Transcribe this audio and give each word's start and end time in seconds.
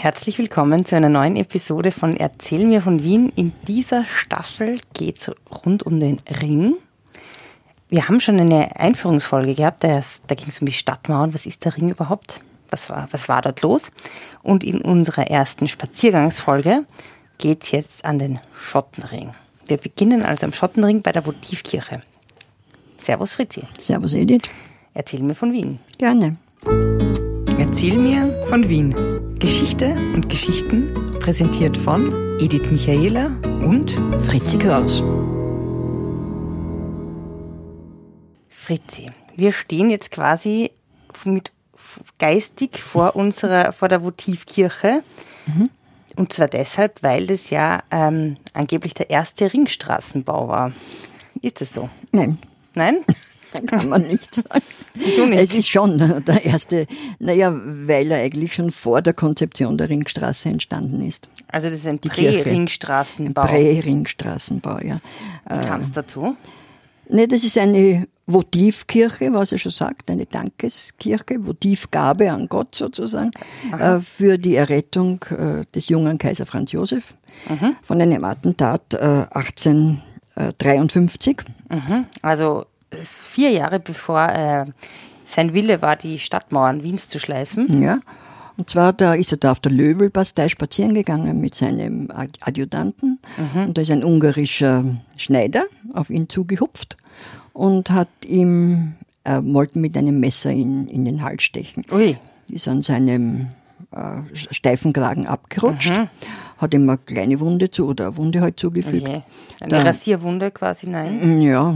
Herzlich 0.00 0.38
willkommen 0.38 0.84
zu 0.84 0.94
einer 0.94 1.08
neuen 1.08 1.34
Episode 1.34 1.90
von 1.90 2.14
Erzähl 2.14 2.64
mir 2.64 2.80
von 2.80 3.02
Wien. 3.02 3.32
In 3.34 3.52
dieser 3.66 4.04
Staffel 4.04 4.78
geht 4.94 5.18
es 5.18 5.32
rund 5.64 5.82
um 5.82 5.98
den 5.98 6.18
Ring. 6.40 6.76
Wir 7.88 8.06
haben 8.06 8.20
schon 8.20 8.38
eine 8.38 8.76
Einführungsfolge 8.76 9.56
gehabt, 9.56 9.82
da, 9.82 10.00
da 10.28 10.34
ging 10.36 10.46
es 10.46 10.60
um 10.60 10.66
die 10.66 10.72
Stadtmauern. 10.72 11.34
Was 11.34 11.46
ist 11.46 11.64
der 11.64 11.76
Ring 11.76 11.88
überhaupt? 11.88 12.42
Was 12.70 12.88
war, 12.90 13.08
was 13.10 13.28
war 13.28 13.42
dort 13.42 13.60
los? 13.62 13.90
Und 14.44 14.62
in 14.62 14.82
unserer 14.82 15.26
ersten 15.26 15.66
Spaziergangsfolge 15.66 16.84
geht 17.38 17.64
es 17.64 17.72
jetzt 17.72 18.04
an 18.04 18.20
den 18.20 18.38
Schottenring. 18.54 19.32
Wir 19.66 19.78
beginnen 19.78 20.22
also 20.22 20.46
am 20.46 20.52
Schottenring 20.52 21.02
bei 21.02 21.10
der 21.10 21.26
Votivkirche. 21.26 22.02
Servus 22.98 23.32
Fritzi. 23.32 23.64
Servus 23.80 24.14
Edith. 24.14 24.48
Erzähl 24.94 25.24
mir 25.24 25.34
von 25.34 25.52
Wien. 25.52 25.80
Gerne. 25.98 26.36
Erzähl 27.58 27.98
mir 27.98 28.46
von 28.48 28.68
Wien. 28.68 29.17
Geschichte 29.40 29.92
und 30.14 30.28
Geschichten 30.28 31.12
präsentiert 31.20 31.76
von 31.76 32.12
Edith 32.40 32.72
Michaela 32.72 33.26
und 33.64 33.92
Fritzi 34.20 34.58
Kraus. 34.58 35.00
Fritzi, 38.48 39.06
wir 39.36 39.52
stehen 39.52 39.90
jetzt 39.90 40.10
quasi 40.10 40.72
mit 41.24 41.52
geistig 42.18 42.80
vor 42.80 43.14
unserer, 43.14 43.72
vor 43.72 43.86
der 43.86 44.02
Votivkirche. 44.02 45.04
Mhm. 45.46 45.70
Und 46.16 46.32
zwar 46.32 46.48
deshalb, 46.48 47.04
weil 47.04 47.28
das 47.28 47.50
ja 47.50 47.84
ähm, 47.92 48.38
angeblich 48.54 48.94
der 48.94 49.08
erste 49.08 49.52
Ringstraßenbau 49.52 50.48
war. 50.48 50.72
Ist 51.42 51.60
das 51.60 51.72
so? 51.72 51.88
Nein. 52.10 52.38
Nein? 52.74 53.04
Kann 53.68 53.88
man 53.88 54.02
nicht 54.02 54.34
sagen. 54.34 54.64
Wieso 54.98 55.26
nicht? 55.26 55.40
Es 55.40 55.54
ist 55.54 55.68
schon 55.68 55.98
der 56.26 56.44
erste, 56.44 56.86
naja, 57.18 57.52
weil 57.54 58.10
er 58.10 58.22
eigentlich 58.22 58.54
schon 58.54 58.70
vor 58.70 59.02
der 59.02 59.14
Konzeption 59.14 59.78
der 59.78 59.88
Ringstraße 59.88 60.48
entstanden 60.48 61.06
ist. 61.06 61.28
Also 61.48 61.68
das 61.68 61.78
ist 61.78 61.86
ein 61.86 61.98
Prä-Ringstraßenbau. 61.98 63.46
Prä-Ringstraßenbau, 63.46 64.80
ja. 64.80 65.00
Wie 65.48 65.66
kam 65.66 65.80
es 65.80 65.92
dazu? 65.92 66.36
Ne, 67.10 67.26
das 67.26 67.42
ist 67.42 67.56
eine 67.56 68.06
Votivkirche, 68.26 69.32
was 69.32 69.52
er 69.52 69.58
schon 69.58 69.72
sagt, 69.72 70.10
eine 70.10 70.26
Dankeskirche, 70.26 71.46
Votivgabe 71.46 72.30
an 72.30 72.48
Gott 72.48 72.74
sozusagen, 72.74 73.30
äh, 73.78 74.00
für 74.00 74.36
die 74.36 74.56
Errettung 74.56 75.24
äh, 75.30 75.62
des 75.74 75.88
jungen 75.88 76.18
Kaiser 76.18 76.44
Franz 76.44 76.72
Josef 76.72 77.14
mhm. 77.48 77.76
von 77.82 78.02
einem 78.02 78.24
Attentat 78.24 78.92
äh, 78.92 79.24
1853. 79.30 81.38
Mhm. 81.70 82.04
Also 82.20 82.66
vier 83.02 83.50
Jahre 83.50 83.80
bevor 83.80 84.28
äh, 84.28 84.66
sein 85.24 85.54
Wille 85.54 85.82
war, 85.82 85.96
die 85.96 86.18
Stadtmauern 86.18 86.82
Wiens 86.82 87.08
zu 87.08 87.18
schleifen. 87.18 87.82
Ja. 87.82 88.00
Und 88.56 88.70
zwar 88.70 88.92
da 88.92 89.14
ist 89.14 89.30
er 89.30 89.38
da 89.38 89.52
auf 89.52 89.60
der 89.60 89.70
Löwelbastei 89.70 90.48
spazieren 90.48 90.92
gegangen 90.92 91.40
mit 91.40 91.54
seinem 91.54 92.10
Adjutanten. 92.10 93.20
Mhm. 93.36 93.66
Und 93.66 93.78
da 93.78 93.82
ist 93.82 93.90
ein 93.90 94.02
ungarischer 94.02 94.84
Schneider 95.16 95.66
auf 95.94 96.10
ihn 96.10 96.28
zugehupft 96.28 96.96
und 97.52 97.90
hat 97.90 98.08
ihm, 98.24 98.94
er 99.22 99.44
wollte 99.44 99.78
mit 99.78 99.96
einem 99.96 100.18
Messer 100.18 100.50
in, 100.50 100.88
in 100.88 101.04
den 101.04 101.22
Hals 101.22 101.44
stechen. 101.44 101.84
Ui. 101.92 102.16
Ist 102.50 102.66
an 102.66 102.82
seinem 102.82 103.48
äh, 103.92 104.22
steifen 104.34 104.92
Kragen 104.92 105.26
abgerutscht, 105.26 105.90
mhm. 105.90 106.08
Hat 106.58 106.74
ihm 106.74 106.88
eine 106.88 106.98
kleine 106.98 107.40
Wunde 107.40 107.70
zu 107.70 107.88
oder 107.88 108.08
eine 108.08 108.16
Wunde 108.16 108.40
halt 108.40 108.58
zugefügt. 108.58 109.04
Okay. 109.04 109.22
Eine 109.60 109.70
da, 109.70 109.82
Rasierwunde 109.82 110.50
quasi, 110.50 110.90
nein? 110.90 111.40
Ja, 111.48 111.74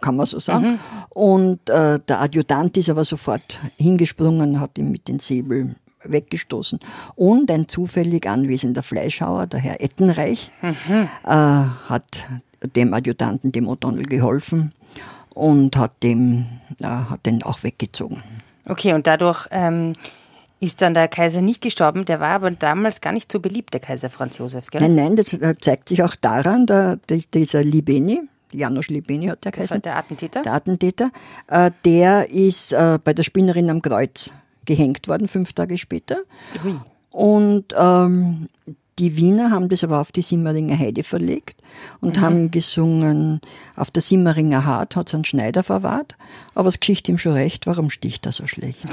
kann 0.00 0.16
man 0.16 0.26
so 0.26 0.38
sagen. 0.40 0.72
Mhm. 0.72 0.78
Und 1.10 1.70
äh, 1.70 2.00
der 2.00 2.20
Adjutant 2.20 2.76
ist 2.76 2.90
aber 2.90 3.04
sofort 3.04 3.60
hingesprungen, 3.76 4.60
hat 4.60 4.76
ihn 4.78 4.90
mit 4.90 5.08
den 5.08 5.20
Säbel 5.20 5.76
weggestoßen. 6.02 6.80
Und 7.14 7.50
ein 7.50 7.68
zufällig 7.68 8.28
anwesender 8.28 8.82
Fleischhauer, 8.82 9.46
der 9.46 9.60
Herr 9.60 9.80
Ettenreich, 9.80 10.50
mhm. 10.60 11.08
äh, 11.24 11.28
hat 11.28 12.26
dem 12.74 12.92
Adjutanten, 12.94 13.52
dem 13.52 13.68
O'Donnell, 13.68 14.08
geholfen 14.08 14.72
und 15.34 15.76
hat, 15.76 16.02
dem, 16.02 16.46
äh, 16.80 16.86
hat 16.86 17.26
den 17.26 17.42
auch 17.42 17.62
weggezogen. 17.62 18.22
Okay, 18.66 18.94
und 18.94 19.06
dadurch 19.06 19.46
ähm, 19.50 19.92
ist 20.60 20.82
dann 20.82 20.94
der 20.94 21.08
Kaiser 21.08 21.42
nicht 21.42 21.60
gestorben. 21.60 22.04
Der 22.04 22.20
war 22.20 22.30
aber 22.30 22.50
damals 22.50 23.00
gar 23.00 23.12
nicht 23.12 23.30
so 23.30 23.40
beliebt, 23.40 23.74
der 23.74 23.80
Kaiser 23.80 24.10
Franz 24.10 24.38
Josef, 24.38 24.70
gell? 24.70 24.80
Nein, 24.80 24.94
nein, 24.94 25.16
das 25.16 25.32
äh, 25.32 25.54
zeigt 25.60 25.88
sich 25.88 26.02
auch 26.02 26.16
daran, 26.16 26.66
da, 26.66 26.96
dieser 27.08 27.62
Libeni, 27.62 28.22
Janusz 28.52 28.88
Libeni 28.88 29.26
hat 29.26 29.44
der 29.44 29.52
geheißen. 29.52 29.82
Der 29.82 29.96
Attentäter? 29.96 30.42
Der 30.42 30.52
Attentäter. 30.54 31.10
Äh, 31.48 31.70
der 31.84 32.30
ist 32.30 32.72
äh, 32.72 32.98
bei 33.02 33.12
der 33.12 33.24
Spinnerin 33.24 33.68
am 33.68 33.82
Kreuz 33.82 34.32
gehängt 34.64 35.08
worden, 35.08 35.28
fünf 35.28 35.52
Tage 35.52 35.76
später. 35.76 36.18
Ui. 36.64 36.76
Und 37.10 37.74
ähm, 37.76 38.48
die 38.98 39.16
Wiener 39.16 39.50
haben 39.50 39.68
das 39.68 39.82
aber 39.82 40.00
auf 40.00 40.12
die 40.12 40.22
Simmeringer 40.22 40.78
Heide 40.78 41.02
verlegt 41.02 41.60
und 42.00 42.16
mhm. 42.16 42.20
haben 42.20 42.50
gesungen, 42.50 43.40
auf 43.76 43.90
der 43.90 44.02
Simmeringer 44.02 44.64
Hart 44.64 44.96
hat 44.96 45.08
es 45.08 45.14
einen 45.14 45.24
Schneider 45.24 45.62
verwahrt, 45.62 46.16
aber 46.54 46.66
das 46.66 46.80
Geschichte 46.80 47.10
ihm 47.10 47.18
schon 47.18 47.32
recht, 47.32 47.66
warum 47.66 47.90
sticht 47.90 48.26
er 48.26 48.32
so 48.32 48.46
schlecht? 48.46 48.80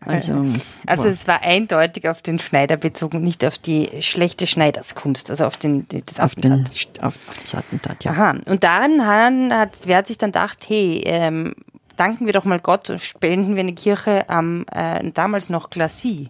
Also, 0.00 0.46
also 0.86 1.08
es 1.08 1.28
war 1.28 1.42
eindeutig 1.42 2.08
auf 2.08 2.22
den 2.22 2.38
Schneider 2.38 2.78
bezogen, 2.78 3.20
nicht 3.20 3.44
auf 3.44 3.58
die 3.58 3.90
schlechte 4.00 4.46
Schneiderskunst, 4.46 5.30
also 5.30 5.44
auf 5.44 5.58
den 5.58 5.86
das 6.06 6.20
auf 6.20 6.34
Den, 6.34 6.64
auf, 7.00 7.18
auf, 7.28 7.40
das 7.42 7.54
Attentat, 7.54 8.02
ja. 8.02 8.12
Aha. 8.12 8.36
Und 8.46 8.64
daran 8.64 9.06
hat, 9.06 9.72
wer 9.84 9.98
hat 9.98 10.06
sich 10.06 10.16
dann 10.16 10.32
gedacht, 10.32 10.64
hey, 10.68 11.02
ähm, 11.04 11.54
danken 11.96 12.24
wir 12.24 12.32
doch 12.32 12.46
mal 12.46 12.60
Gott, 12.60 12.90
spenden 12.98 13.56
wir 13.56 13.60
eine 13.60 13.74
Kirche 13.74 14.28
am 14.30 14.64
äh, 14.72 15.10
damals 15.12 15.50
noch 15.50 15.68
Glacis. 15.68 16.28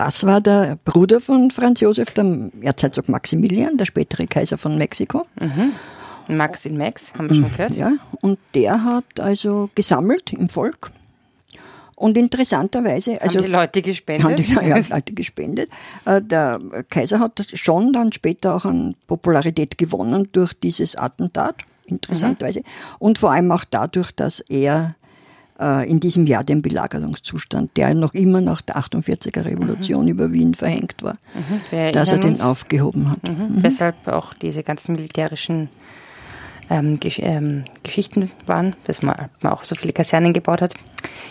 Das 0.00 0.24
war 0.24 0.40
der 0.40 0.78
Bruder 0.82 1.20
von 1.20 1.50
Franz 1.50 1.80
Josef, 1.80 2.12
der 2.12 2.24
Erzherzog 2.62 3.10
Maximilian, 3.10 3.76
der 3.76 3.84
spätere 3.84 4.26
Kaiser 4.26 4.56
von 4.56 4.78
Mexiko. 4.78 5.26
Mhm. 5.38 5.72
Max 6.34 6.64
in 6.64 6.78
Max, 6.78 7.12
haben 7.18 7.28
wir 7.28 7.36
schon 7.36 7.52
gehört. 7.52 7.72
Ja, 7.72 7.92
und 8.22 8.38
der 8.54 8.82
hat 8.82 9.20
also 9.20 9.68
gesammelt 9.74 10.32
im 10.32 10.48
Volk 10.48 10.90
und 11.96 12.16
interessanterweise, 12.16 13.20
also 13.20 13.40
haben 13.40 13.44
die 13.44 13.52
Leute 13.52 13.82
gespendet? 13.82 14.24
Haben 14.24 14.36
die 14.36 14.68
ja, 14.70 14.78
Leute 14.88 15.12
gespendet. 15.12 15.68
Äh, 16.06 16.22
der 16.22 16.58
Kaiser 16.88 17.20
hat 17.20 17.46
schon 17.52 17.92
dann 17.92 18.10
später 18.12 18.54
auch 18.54 18.64
an 18.64 18.94
Popularität 19.06 19.76
gewonnen 19.76 20.30
durch 20.32 20.54
dieses 20.54 20.96
Attentat, 20.96 21.56
interessanterweise. 21.84 22.60
Mhm. 22.60 22.64
Und 23.00 23.18
vor 23.18 23.32
allem 23.32 23.52
auch 23.52 23.64
dadurch, 23.68 24.12
dass 24.12 24.40
er 24.40 24.96
in 25.60 26.00
diesem 26.00 26.26
Jahr 26.26 26.42
den 26.42 26.62
Belagerungszustand, 26.62 27.76
der 27.76 27.94
noch 27.94 28.14
immer 28.14 28.40
nach 28.40 28.62
der 28.62 28.76
48er 28.76 29.44
Revolution 29.44 30.04
mhm. 30.04 30.08
über 30.08 30.32
Wien 30.32 30.54
verhängt 30.54 31.02
war, 31.02 31.14
mhm. 31.34 31.92
dass 31.92 32.10
er 32.10 32.18
den 32.18 32.30
uns? 32.30 32.40
aufgehoben 32.40 33.10
hat. 33.10 33.22
Mhm. 33.22 33.56
mhm. 33.56 33.62
Weshalb 33.62 34.08
auch 34.08 34.32
diese 34.34 34.62
ganzen 34.62 34.94
militärischen 34.94 35.68
ähm, 36.70 37.00
Gesch 37.00 37.18
ähm, 37.18 37.64
Geschichten 37.82 38.30
waren, 38.46 38.76
dass 38.84 39.02
man, 39.02 39.28
man, 39.42 39.52
auch 39.52 39.64
so 39.64 39.74
viele 39.74 39.92
Kasernen 39.92 40.32
gebaut 40.32 40.62
hat. 40.62 40.74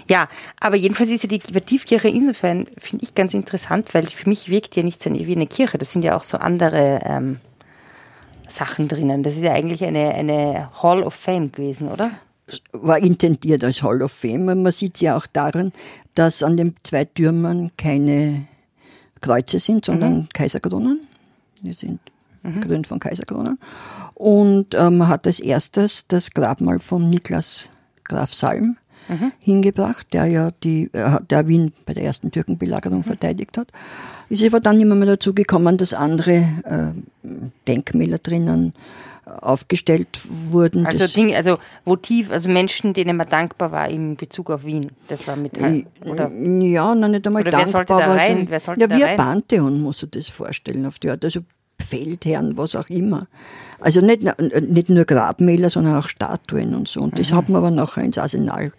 Ja, 0.10 0.28
aber 0.60 0.76
jedenfalls 0.76 1.10
ist 1.10 1.24
ja 1.24 1.30
die 1.30 1.40
Tiefkirche 1.40 2.10
insofern, 2.10 2.68
finde 2.78 3.06
ich, 3.06 3.16
ganz 3.16 3.34
interessant, 3.34 3.94
weil 3.94 4.06
für 4.06 4.30
mich 4.30 4.50
wirkt 4.50 4.76
ja 4.76 4.84
nicht 4.84 5.02
so 5.02 5.12
wie 5.12 5.36
eine 5.36 5.48
Kirche. 5.48 5.78
Das 5.78 5.92
sind 5.92 6.04
ja 6.04 6.16
auch 6.16 6.24
so 6.24 6.38
andere 6.38 7.00
ähm, 7.04 7.40
Sachen 8.48 8.88
drinnen. 8.88 9.24
Das 9.24 9.36
ist 9.36 9.44
ja 9.44 9.54
eigentlich 9.54 9.84
eine, 9.86 10.14
eine 10.14 10.70
Hall 10.84 11.04
of 11.04 11.14
Fame 11.14 11.52
gewesen, 11.52 11.88
oder? 11.88 12.12
War 12.72 13.00
intendiert 13.00 13.64
als 13.64 13.84
Hall 13.84 14.02
of 14.02 14.12
Fame. 14.12 14.46
Man 14.46 14.72
sieht 14.72 14.96
es 14.96 15.02
ja 15.02 15.18
auch 15.18 15.28
daran, 15.28 15.72
dass 16.16 16.44
an 16.44 16.58
den 16.58 16.76
zwei 16.84 17.06
Türmen 17.06 17.72
keine 17.78 18.48
Kreuze 19.22 19.60
sind, 19.60 19.86
sondern 19.86 20.18
mhm. 20.18 20.30
Kaiserkronen. 20.34 21.02
Die 21.62 21.74
sind 21.74 22.00
mhm. 22.44 22.62
gekrönt 22.62 22.88
von 22.88 23.00
Kaiserkronen. 23.00 23.60
Und 24.14 24.74
äh, 24.74 24.90
man 24.90 25.08
hat 25.08 25.28
als 25.28 25.40
erstes 25.40 26.08
das 26.08 26.32
Grabmal 26.32 26.80
von 26.80 27.10
Niklas 27.10 27.70
Graf 28.06 28.34
Salm 28.34 28.78
mhm. 29.08 29.32
hingebracht, 29.44 30.08
der 30.14 30.26
ja 30.26 30.52
die, 30.64 30.90
äh, 30.94 31.20
der 31.30 31.48
Wien 31.48 31.74
bei 31.86 31.94
der 31.94 32.04
ersten 32.04 32.32
Türkenbelagerung 32.32 33.00
mhm. 33.00 33.04
verteidigt 33.04 33.58
hat. 33.58 33.70
Ist 34.30 34.44
aber 34.44 34.60
dann 34.60 34.80
immer 34.80 34.96
mehr 34.96 35.08
dazu 35.08 35.34
gekommen, 35.34 35.78
dass 35.78 35.94
andere 35.94 36.36
äh, 36.64 37.28
Denkmäler 37.68 38.20
drinnen 38.20 38.74
aufgestellt 39.42 40.20
wurden. 40.50 40.86
Also 40.86 41.08
Dinge, 41.08 41.36
also 41.36 41.58
Votiv, 41.86 42.32
also 42.32 42.50
Menschen, 42.50 42.94
denen 42.94 43.18
man 43.18 43.30
dankbar 43.30 43.72
war 43.72 43.88
in 43.88 44.16
Bezug 44.16 44.50
auf 44.50 44.66
Wien. 44.66 44.92
Das 45.08 45.28
war 45.28 45.36
mit 45.36 45.58
oder? 45.58 46.30
Ja, 46.32 46.96
nein, 46.96 47.12
nicht 47.12 47.28
einmal 47.28 47.42
oder 47.42 47.52
dankbar. 47.52 47.60
Wer 47.60 47.68
sollte 47.68 47.94
da 47.94 48.14
rein? 48.14 48.46
wer 48.50 48.60
sollte 48.60 48.82
ja, 48.82 48.90
wie 48.90 49.04
ein 49.04 49.18
Pantheon 49.18 49.82
muss 49.82 50.02
man 50.02 50.12
das 50.12 50.30
vorstellen 50.30 50.86
auf 50.86 51.00
die 51.00 51.10
Art. 51.10 51.24
Also 51.24 51.42
Feldherren, 51.82 52.58
was 52.58 52.76
auch 52.76 52.90
immer. 52.90 53.28
Also 53.80 54.02
nicht, 54.02 54.22
nicht 54.22 54.90
nur 54.90 55.06
Grabmäler, 55.06 55.70
sondern 55.70 55.96
auch 55.96 56.10
Statuen 56.10 56.76
und 56.76 56.88
so. 56.88 57.02
Und 57.02 57.18
das 57.18 57.32
mhm. 57.32 57.38
hat 57.38 57.50
man 57.50 57.58
aber 57.58 57.72
nachher 57.72 58.04
ins 58.04 58.18
Arsenal 58.18 58.72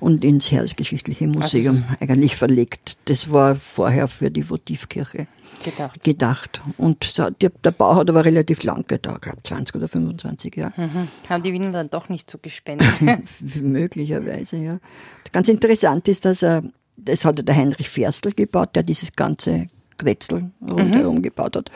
und 0.00 0.24
ins 0.24 0.50
Heeresgeschichtliche 0.50 1.26
Museum 1.26 1.84
also. 1.88 2.12
eigentlich 2.12 2.36
verlegt. 2.36 2.98
Das 3.06 3.32
war 3.32 3.56
vorher 3.56 4.08
für 4.08 4.30
die 4.30 4.48
Votivkirche 4.48 5.26
gedacht. 5.64 6.02
gedacht. 6.04 6.60
Und 6.76 7.18
der, 7.42 7.50
der, 7.50 7.70
Bau 7.70 7.96
hat 7.96 8.08
aber 8.08 8.24
relativ 8.24 8.62
lang 8.62 8.86
gedauert, 8.86 9.22
glaube 9.22 9.42
20 9.42 9.74
oder 9.76 9.88
25 9.88 10.56
Jahre. 10.56 10.72
Mhm. 10.76 11.08
Haben 11.28 11.42
die 11.42 11.52
Wiener 11.52 11.72
dann 11.72 11.90
doch 11.90 12.08
nicht 12.08 12.30
so 12.30 12.38
gespendet? 12.38 13.00
Möglicherweise, 13.62 14.56
ja. 14.56 14.78
Ganz 15.32 15.48
interessant 15.48 16.08
ist, 16.08 16.24
dass 16.24 16.42
er 16.42 16.62
das 16.98 17.24
hat 17.24 17.46
der 17.46 17.54
Heinrich 17.54 17.88
Ferstl 17.88 18.32
gebaut, 18.32 18.70
der 18.74 18.82
dieses 18.82 19.12
ganze 19.14 19.68
Grätzl 19.98 20.50
rundherum 20.62 21.16
mhm. 21.16 21.22
gebaut 21.22 21.56
hat. 21.56 21.70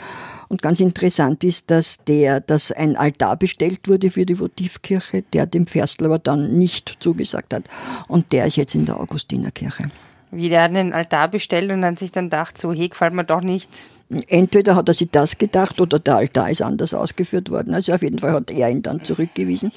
Und 0.48 0.62
ganz 0.62 0.80
interessant 0.80 1.44
ist, 1.44 1.70
dass 1.70 2.04
der, 2.04 2.40
dass 2.40 2.72
ein 2.72 2.96
Altar 2.96 3.36
bestellt 3.36 3.88
wurde 3.88 4.10
für 4.10 4.24
die 4.24 4.38
Votivkirche, 4.38 5.22
der 5.32 5.46
dem 5.46 5.66
Ferstl 5.66 6.06
aber 6.06 6.18
dann 6.18 6.58
nicht 6.58 6.96
zugesagt 7.00 7.52
hat. 7.54 7.64
Und 8.08 8.32
der 8.32 8.46
ist 8.46 8.56
jetzt 8.56 8.74
in 8.74 8.86
der 8.86 9.00
Augustinerkirche. 9.00 9.84
Wie 10.30 10.48
der 10.48 10.62
einen 10.62 10.92
Altar 10.92 11.28
bestellt 11.28 11.70
und 11.70 11.82
dann 11.82 11.96
sich 11.96 12.12
dann 12.12 12.26
gedacht, 12.26 12.56
so 12.56 12.72
hey, 12.72 12.88
gefällt 12.88 13.12
mir 13.12 13.24
doch 13.24 13.42
nicht. 13.42 13.86
Entweder 14.28 14.76
hat 14.76 14.88
er 14.88 14.94
sich 14.94 15.10
das 15.10 15.38
gedacht 15.38 15.80
oder 15.80 15.98
der 15.98 16.16
Altar 16.16 16.50
ist 16.50 16.62
anders 16.62 16.94
ausgeführt 16.94 17.50
worden. 17.50 17.74
Also 17.74 17.92
auf 17.92 18.02
jeden 18.02 18.18
Fall 18.18 18.32
hat 18.32 18.50
er 18.50 18.70
ihn 18.70 18.82
dann 18.82 19.04
zurückgewiesen. 19.04 19.72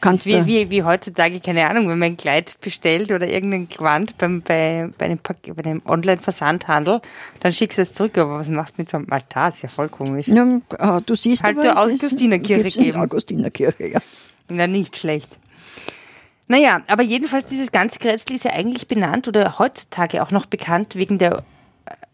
Kannst 0.00 0.26
wie, 0.26 0.46
wie, 0.46 0.70
wie 0.70 0.84
heutzutage, 0.84 1.40
keine 1.40 1.68
Ahnung, 1.68 1.88
wenn 1.88 1.98
man 1.98 2.12
ein 2.12 2.16
Kleid 2.16 2.56
bestellt 2.60 3.10
oder 3.10 3.28
irgendein 3.28 3.68
Gewand 3.68 4.16
beim, 4.16 4.40
bei, 4.40 4.88
bei 4.96 5.06
einem, 5.06 5.18
bei 5.18 5.64
einem 5.64 5.82
Online-Versandhandel, 5.84 7.00
dann 7.40 7.52
schickst 7.52 7.78
du 7.78 7.82
es 7.82 7.92
zurück. 7.92 8.16
Aber 8.16 8.38
was 8.38 8.48
machst 8.48 8.74
du 8.76 8.82
mit 8.82 8.90
so 8.90 8.98
einem 8.98 9.10
Altar? 9.10 9.48
Ist 9.48 9.62
ja 9.62 9.68
voll 9.68 9.88
komisch. 9.88 10.28
Ja, 10.28 10.60
ah, 10.78 11.00
du 11.04 11.16
siehst 11.16 11.42
halt 11.42 11.58
aber, 11.58 11.82
Augustinerkirche 11.82 12.80
geben. 12.80 13.00
Augustinerkirche, 13.00 13.88
ja. 13.88 13.98
Na, 14.48 14.68
nicht 14.68 14.96
schlecht. 14.96 15.38
Naja, 16.46 16.82
aber 16.86 17.02
jedenfalls 17.02 17.46
dieses 17.46 17.72
ganze 17.72 17.98
Grätzl 17.98 18.34
ist 18.34 18.44
ja 18.44 18.52
eigentlich 18.52 18.86
benannt 18.86 19.26
oder 19.26 19.58
heutzutage 19.58 20.22
auch 20.22 20.30
noch 20.30 20.46
bekannt 20.46 20.94
wegen 20.94 21.18
der 21.18 21.44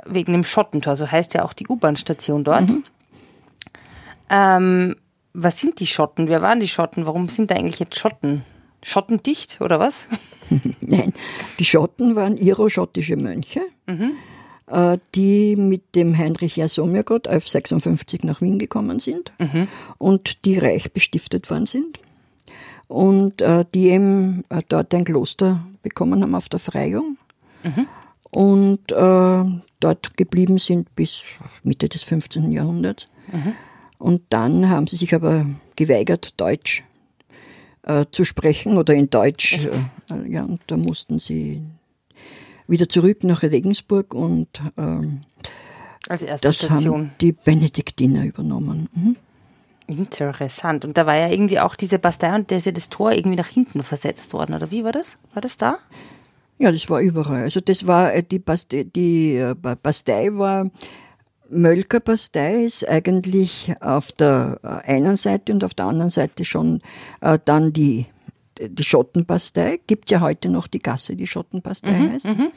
wegen 0.07 0.33
dem 0.33 0.45
Schottentor, 0.45 0.97
so 0.97 1.11
heißt 1.11 1.35
ja 1.35 1.45
auch 1.45 1.53
die 1.53 1.67
U-Bahn-Station 1.67 2.45
dort. 2.45 2.69
Mhm. 2.69 2.85
Ähm, 4.31 4.97
was 5.41 5.61
sind 5.61 5.79
die 5.81 5.87
Schotten? 5.87 6.29
Wer 6.29 6.43
waren 6.43 6.61
die 6.61 6.69
Schotten? 6.69 7.07
Warum 7.07 7.29
sind 7.29 7.51
da 7.51 7.55
eigentlich 7.55 7.79
jetzt 7.79 7.99
Schotten? 7.99 8.45
Schottendicht 8.83 9.61
oder 9.61 9.79
was? 9.81 10.07
Nein, 10.81 11.13
die 11.59 11.65
Schotten 11.65 12.17
waren 12.17 12.37
iroschottische 12.37 13.17
Mönche, 13.17 13.61
mhm. 13.87 14.13
äh, 14.67 14.99
die 15.15 15.57
mit 15.57 15.95
dem 15.95 16.17
Heinrich 16.17 16.57
Jasomirgott 16.57 17.27
1156 17.27 18.25
nach 18.25 18.41
Wien 18.41 18.59
gekommen 18.59 18.99
sind 19.01 19.33
mhm. 19.39 19.69
und 19.99 20.45
die 20.45 20.59
reich 20.59 20.93
bestiftet 20.93 21.51
worden 21.51 21.67
sind 21.67 21.99
und 22.87 23.43
äh, 23.43 23.65
die 23.75 23.89
eben 23.89 24.43
äh, 24.49 24.63
dort 24.69 24.95
ein 24.95 25.05
Kloster 25.05 25.67
bekommen 25.83 26.23
haben 26.23 26.35
auf 26.35 26.49
der 26.49 26.61
Freiung 26.61 27.19
mhm. 27.65 27.87
und 28.31 28.93
äh, 28.93 29.45
dort 29.81 30.17
geblieben 30.17 30.59
sind 30.59 30.95
bis 30.95 31.25
Mitte 31.63 31.89
des 31.89 32.05
15. 32.05 32.53
Jahrhunderts. 32.53 33.09
Mhm. 33.33 33.55
Und 33.99 34.23
dann 34.31 34.69
haben 34.69 34.87
sie 34.87 34.97
sich 34.97 35.15
aber 35.15 35.47
geweigert, 35.77 36.41
Deutsch 36.41 36.85
äh, 37.83 38.07
zu 38.11 38.25
sprechen 38.25 38.79
oder 38.79 38.95
in 38.95 39.11
Deutsch. 39.11 39.67
Äh, 40.11 40.31
ja, 40.31 40.45
und 40.45 40.61
da 40.69 40.77
mussten 40.77 41.19
sie 41.19 41.63
wieder 42.69 42.89
zurück 42.89 43.25
nach 43.25 43.43
Regensburg 43.43 44.15
und 44.15 44.49
ähm, 44.77 45.23
Als 46.09 46.23
erste 46.23 46.49
das 46.49 46.57
Station. 46.59 46.95
haben 46.95 47.11
die 47.21 47.33
Benediktiner 47.33 48.25
übernommen. 48.25 48.89
Mhm. 48.95 49.17
Interessant. 49.89 50.85
Und 50.85 50.99
da 50.99 51.07
war 51.07 51.17
ja 51.17 51.29
irgendwie 51.29 51.61
auch 51.61 51.75
diese 51.75 51.99
Bastei 51.99 52.35
und 52.35 52.51
da 52.51 52.57
ist 52.57 52.67
ja 52.67 52.73
das 52.73 52.91
Tor 52.91 53.13
irgendwie 53.13 53.39
nach 53.39 53.47
hinten 53.47 53.83
versetzt 53.83 54.35
worden, 54.35 54.55
oder 54.55 54.71
wie 54.71 54.85
war 54.85 54.93
das? 54.93 55.17
War 55.33 55.41
das 55.41 55.57
da? 55.57 55.79
Ja, 56.59 56.71
das 56.71 56.91
war 56.91 57.01
überall. 57.01 57.43
Also 57.43 57.61
das 57.61 57.87
war 57.87 58.13
äh, 58.13 58.23
die 58.23 58.39
Bastei, 58.39 58.85
die 58.85 59.37
äh, 59.37 59.55
Bastei 59.55 60.29
war 60.33 60.71
Mölkerpastei 61.51 62.65
ist 62.65 62.89
eigentlich 62.89 63.75
auf 63.81 64.13
der 64.13 64.61
äh, 64.63 64.93
einen 64.93 65.17
Seite 65.17 65.53
und 65.53 65.65
auf 65.65 65.75
der 65.75 65.87
anderen 65.87 66.11
Seite 66.11 66.45
schon 66.45 66.83
äh, 67.21 67.39
dann 67.45 67.73
die, 67.73 68.07
die 68.61 68.85
Schottenpastei. 68.85 69.81
Gibt 69.87 70.11
ja 70.11 70.21
heute 70.21 70.49
noch 70.49 70.67
die 70.67 70.79
Gasse, 70.81 71.17
die 71.17 71.27
Schottenpastei 71.27 71.93
mhm, 71.93 72.13
heißt. 72.13 72.27
Mhm. 72.27 72.51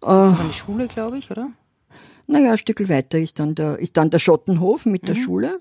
Das 0.00 0.10
war 0.10 0.44
die 0.48 0.54
Schule, 0.54 0.88
glaube 0.88 1.18
ich, 1.18 1.30
oder? 1.30 1.50
Naja, 2.26 2.52
ein 2.52 2.58
Stück 2.58 2.88
weiter 2.88 3.18
ist 3.18 3.38
dann 3.38 3.54
der, 3.54 3.78
ist 3.78 3.96
dann 3.96 4.10
der 4.10 4.18
Schottenhof 4.18 4.86
mit 4.86 5.02
mhm. 5.02 5.06
der 5.06 5.14
Schule. 5.14 5.60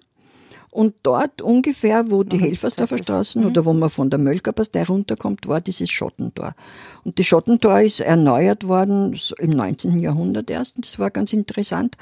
Und 0.71 0.95
dort 1.03 1.41
ungefähr, 1.41 2.09
wo 2.09 2.23
die 2.23 2.37
mhm, 2.37 2.43
Helfersdorfer 2.43 2.97
Straßen 2.97 3.41
mhm. 3.41 3.49
oder 3.49 3.65
wo 3.65 3.73
man 3.73 3.89
von 3.89 4.09
der 4.09 4.19
Mölkerpastei 4.19 4.83
runterkommt, 4.83 5.45
war 5.49 5.59
dieses 5.59 5.91
Schottentor. 5.91 6.55
Und 7.03 7.19
das 7.19 7.25
Schottentor 7.25 7.81
ist 7.81 7.99
erneuert 7.99 8.65
worden 8.69 9.19
im 9.39 9.49
19. 9.49 9.99
Jahrhundert 9.99 10.49
erst. 10.49 10.77
Und 10.77 10.85
das 10.85 10.97
war 10.97 11.11
ganz 11.11 11.33
interessant. 11.33 11.97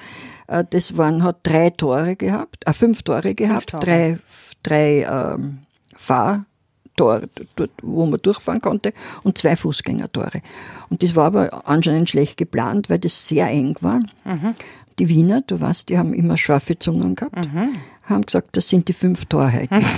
Äh, 0.47 0.63
das 0.69 0.97
waren, 0.97 1.23
hat 1.23 1.39
drei 1.41 1.71
Tore 1.71 2.15
gehabt, 2.15 2.67
äh, 2.67 2.73
fünf 2.73 3.01
Tore 3.01 3.33
gehabt, 3.33 3.71
fünf 3.71 3.81
Tore. 3.81 3.85
drei, 3.85 4.19
drei 4.61 5.33
ähm, 5.35 5.59
Fahrtore, 5.97 7.27
dort, 7.55 7.71
wo 7.81 8.05
man 8.05 8.21
durchfahren 8.21 8.61
konnte, 8.61 8.93
und 9.23 9.35
zwei 9.39 9.55
Fußgängertore. 9.55 10.43
Und 10.91 11.01
das 11.01 11.15
war 11.15 11.25
aber 11.25 11.67
anscheinend 11.67 12.07
schlecht 12.07 12.37
geplant, 12.37 12.91
weil 12.91 12.99
das 12.99 13.27
sehr 13.27 13.47
eng 13.47 13.75
war. 13.81 14.01
Mhm. 14.25 14.53
Die 14.99 15.09
Wiener, 15.09 15.41
du 15.41 15.59
weißt, 15.59 15.89
die 15.89 15.97
haben 15.97 16.13
immer 16.13 16.37
scharfe 16.37 16.77
Zungen 16.77 17.15
gehabt. 17.15 17.51
Mhm 17.51 17.71
haben 18.09 18.25
gesagt, 18.25 18.57
das 18.57 18.67
sind 18.67 18.87
die 18.87 18.93
fünf 18.93 19.25
Torheiten. 19.25 19.85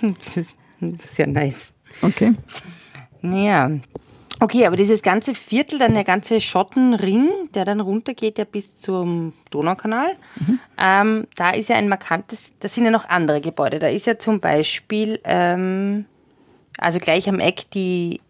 Das 0.00 0.36
ist, 0.36 0.54
das 0.80 1.06
ist 1.06 1.18
ja 1.18 1.26
nice. 1.26 1.72
Okay. 2.02 2.32
Ja. 3.22 3.68
Okay, 4.40 4.66
aber 4.66 4.76
dieses 4.76 5.02
ganze 5.02 5.34
Viertel, 5.34 5.80
dann 5.80 5.94
der 5.94 6.04
ganze 6.04 6.40
Schottenring, 6.40 7.28
der 7.54 7.64
dann 7.64 7.80
runtergeht 7.80 8.38
ja 8.38 8.44
bis 8.44 8.76
zum 8.76 9.32
Donaukanal, 9.50 10.12
mhm. 10.36 10.60
ähm, 10.78 11.26
da 11.34 11.50
ist 11.50 11.68
ja 11.68 11.76
ein 11.76 11.88
markantes, 11.88 12.54
da 12.60 12.68
sind 12.68 12.84
ja 12.84 12.92
noch 12.92 13.08
andere 13.08 13.40
Gebäude. 13.40 13.80
Da 13.80 13.88
ist 13.88 14.06
ja 14.06 14.18
zum 14.18 14.38
Beispiel, 14.38 15.18
ähm, 15.24 16.04
also 16.78 17.00
gleich 17.00 17.28
am 17.28 17.40
Eck 17.40 17.68
die, 17.72 18.20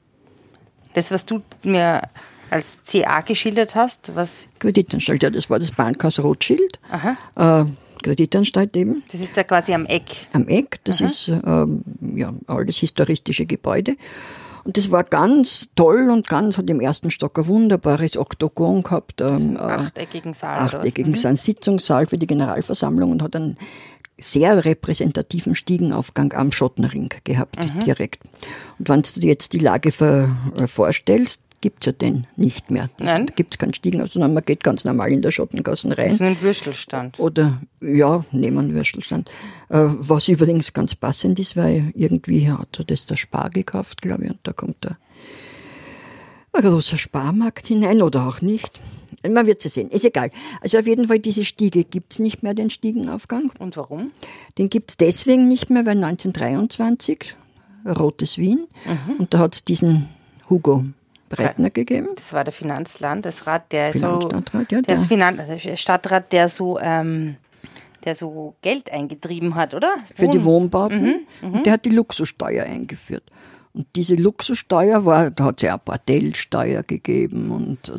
das, 0.95 1.11
was 1.11 1.27
du 1.27 1.43
mir 1.63 2.01
als 2.51 2.79
CA 2.91 3.21
geschildert 3.21 3.75
hast, 3.75 4.15
was? 4.15 4.47
Kreditanstalt, 4.59 5.23
ja, 5.23 5.29
das 5.29 5.51
war 5.51 5.59
das 5.59 5.73
Bankhaus 5.73 6.19
Rothschild. 6.21 6.81
Aha. 6.91 7.65
Äh, 7.65 7.67
Kreditanstalt 8.03 8.77
eben. 8.77 9.03
Das 9.13 9.21
ist 9.21 9.37
ja 9.37 9.45
quasi 9.45 9.75
am 9.75 9.87
Eck. 9.87 10.27
Am 10.33 10.49
Eck, 10.49 10.81
das 10.85 10.99
Aha. 10.99 11.05
ist 11.05 11.29
ähm, 11.29 11.83
ja 12.17 12.33
alles 12.47 12.79
historistische 12.79 13.47
Gebäude. 13.47 13.97
Und 14.65 14.77
das 14.77 14.91
war 14.91 15.03
ganz 15.03 15.71
toll 15.77 16.11
und 16.11 16.29
ganz, 16.29 16.59
hat 16.59 16.69
im 16.69 16.81
ersten 16.81 17.11
Stock 17.11 17.39
ein 17.39 17.47
wunderbares 17.47 18.19
Oktogon 18.19 18.83
gehabt. 18.83 19.21
Ähm, 19.21 19.57
äh, 19.57 19.61
achteckigen 19.61 20.35
Saal. 20.35 20.59
Achteckigen 20.59 21.13
mhm. 21.13 21.37
Sitzungssaal 21.37 22.07
für 22.07 22.19
die 22.19 22.27
Generalversammlung 22.27 23.13
und 23.13 23.23
hat 23.23 23.35
einen 23.35 23.57
sehr 24.19 24.65
repräsentativen 24.65 25.55
Stiegenaufgang 25.55 26.33
am 26.35 26.53
Schottenring 26.53 27.09
gehabt, 27.25 27.57
mhm. 27.57 27.85
direkt. 27.85 28.25
Und 28.79 28.89
wenn 28.89 29.03
du 29.03 29.21
dir 29.21 29.29
jetzt 29.29 29.53
die 29.53 29.59
Lage 29.59 29.89
äh, 29.89 30.67
vorstellst, 30.67 31.41
gibt 31.61 31.83
es 31.83 31.87
ja 31.87 31.93
den 31.93 32.27
nicht 32.37 32.71
mehr. 32.71 32.91
Das 32.99 33.09
Nein. 33.09 33.27
gibt 33.35 33.55
es 33.55 33.59
keinen 33.59 33.75
Stiegen, 33.75 34.07
sondern 34.07 34.35
man 34.35 34.45
geht 34.45 34.63
ganz 34.63 34.85
normal 34.85 35.11
in 35.11 35.23
der 35.23 35.31
Schottengassen 35.31 35.93
rein. 35.93 36.07
Das 36.07 36.15
ist 36.15 36.23
ein 36.23 36.41
Würstelstand. 36.41 37.19
Oder, 37.19 37.61
ja, 37.81 38.25
nehmen 38.33 38.59
einen 38.59 38.75
Würstelstand. 38.75 39.29
Äh, 39.69 39.87
was 39.89 40.29
übrigens 40.29 40.73
ganz 40.73 40.95
passend 40.95 41.39
ist, 41.41 41.57
weil 41.57 41.93
irgendwie 41.95 42.51
hat 42.51 42.79
er 42.79 42.85
das 42.85 43.07
der 43.07 43.17
Spar 43.17 43.51
gekauft, 43.51 44.03
glaube 44.03 44.25
ich, 44.25 44.31
und 44.31 44.41
da 44.43 44.53
kommt 44.53 44.77
da 44.81 44.97
ein 46.53 46.63
großer 46.63 46.97
Sparmarkt 46.97 47.69
hinein 47.69 48.03
oder 48.03 48.27
auch 48.27 48.41
nicht. 48.41 48.81
Man 49.29 49.47
wird 49.47 49.65
es 49.65 49.75
sehen, 49.75 49.89
ist 49.91 50.05
egal. 50.05 50.31
Also 50.61 50.79
auf 50.79 50.87
jeden 50.87 51.09
Fall, 51.09 51.19
diese 51.19 51.45
Stiege 51.45 51.85
gibt 51.85 52.13
es 52.13 52.19
nicht 52.19 52.43
mehr, 52.43 52.55
den 52.55 52.71
Stiegenaufgang. 52.71 53.53
Und 53.59 53.77
warum? 53.77 54.13
Den 54.59 54.71
gibt 54.71 54.91
es 54.91 54.97
deswegen 54.97 55.49
nicht 55.49 55.71
mehr, 55.71 55.87
weil 55.87 56.03
1923, 56.03 57.37
Rotes 57.87 58.39
Wien, 58.39 58.67
mhm. 58.85 59.17
und 59.19 59.35
da 59.35 59.39
hat 59.39 59.55
es 59.55 59.65
diesen 59.65 60.09
Hugo 60.49 60.85
Breitner 61.29 61.71
gegeben. 61.71 62.09
Das 62.17 62.33
war 62.33 62.45
der 62.45 62.53
Finanzlandesrat, 62.53 63.73
der 63.73 63.93
so, 63.93 64.31
ja, 64.71 64.81
der, 64.81 64.99
Finan 64.99 65.41
also 65.41 65.77
Stadtrat, 65.77 66.33
der 66.33 66.49
so, 66.49 66.79
ähm, 66.81 67.37
der 68.05 68.15
so 68.15 68.55
Geld 68.63 68.93
eingetrieben 68.93 69.55
hat, 69.55 69.75
oder? 69.75 69.91
Für 70.15 70.25
Wohn 70.25 70.33
die 70.33 70.45
Wohnbauten. 70.45 71.01
Mhm, 71.01 71.27
mhm, 71.43 71.55
und 71.55 71.67
der 71.67 71.75
hat 71.75 71.85
die 71.85 71.91
Luxussteuer 71.91 72.65
eingeführt. 72.65 73.25
Und 73.75 73.87
diese 73.95 74.17
Luxussteuer 74.17 75.05
war, 75.05 75.31
da 75.31 75.45
hat 75.45 75.59
es 75.59 75.63
ja 75.63 75.75
eine 75.75 75.83
Bordellsteuer 75.85 76.83
gegeben 76.83 77.51
und, 77.51 77.91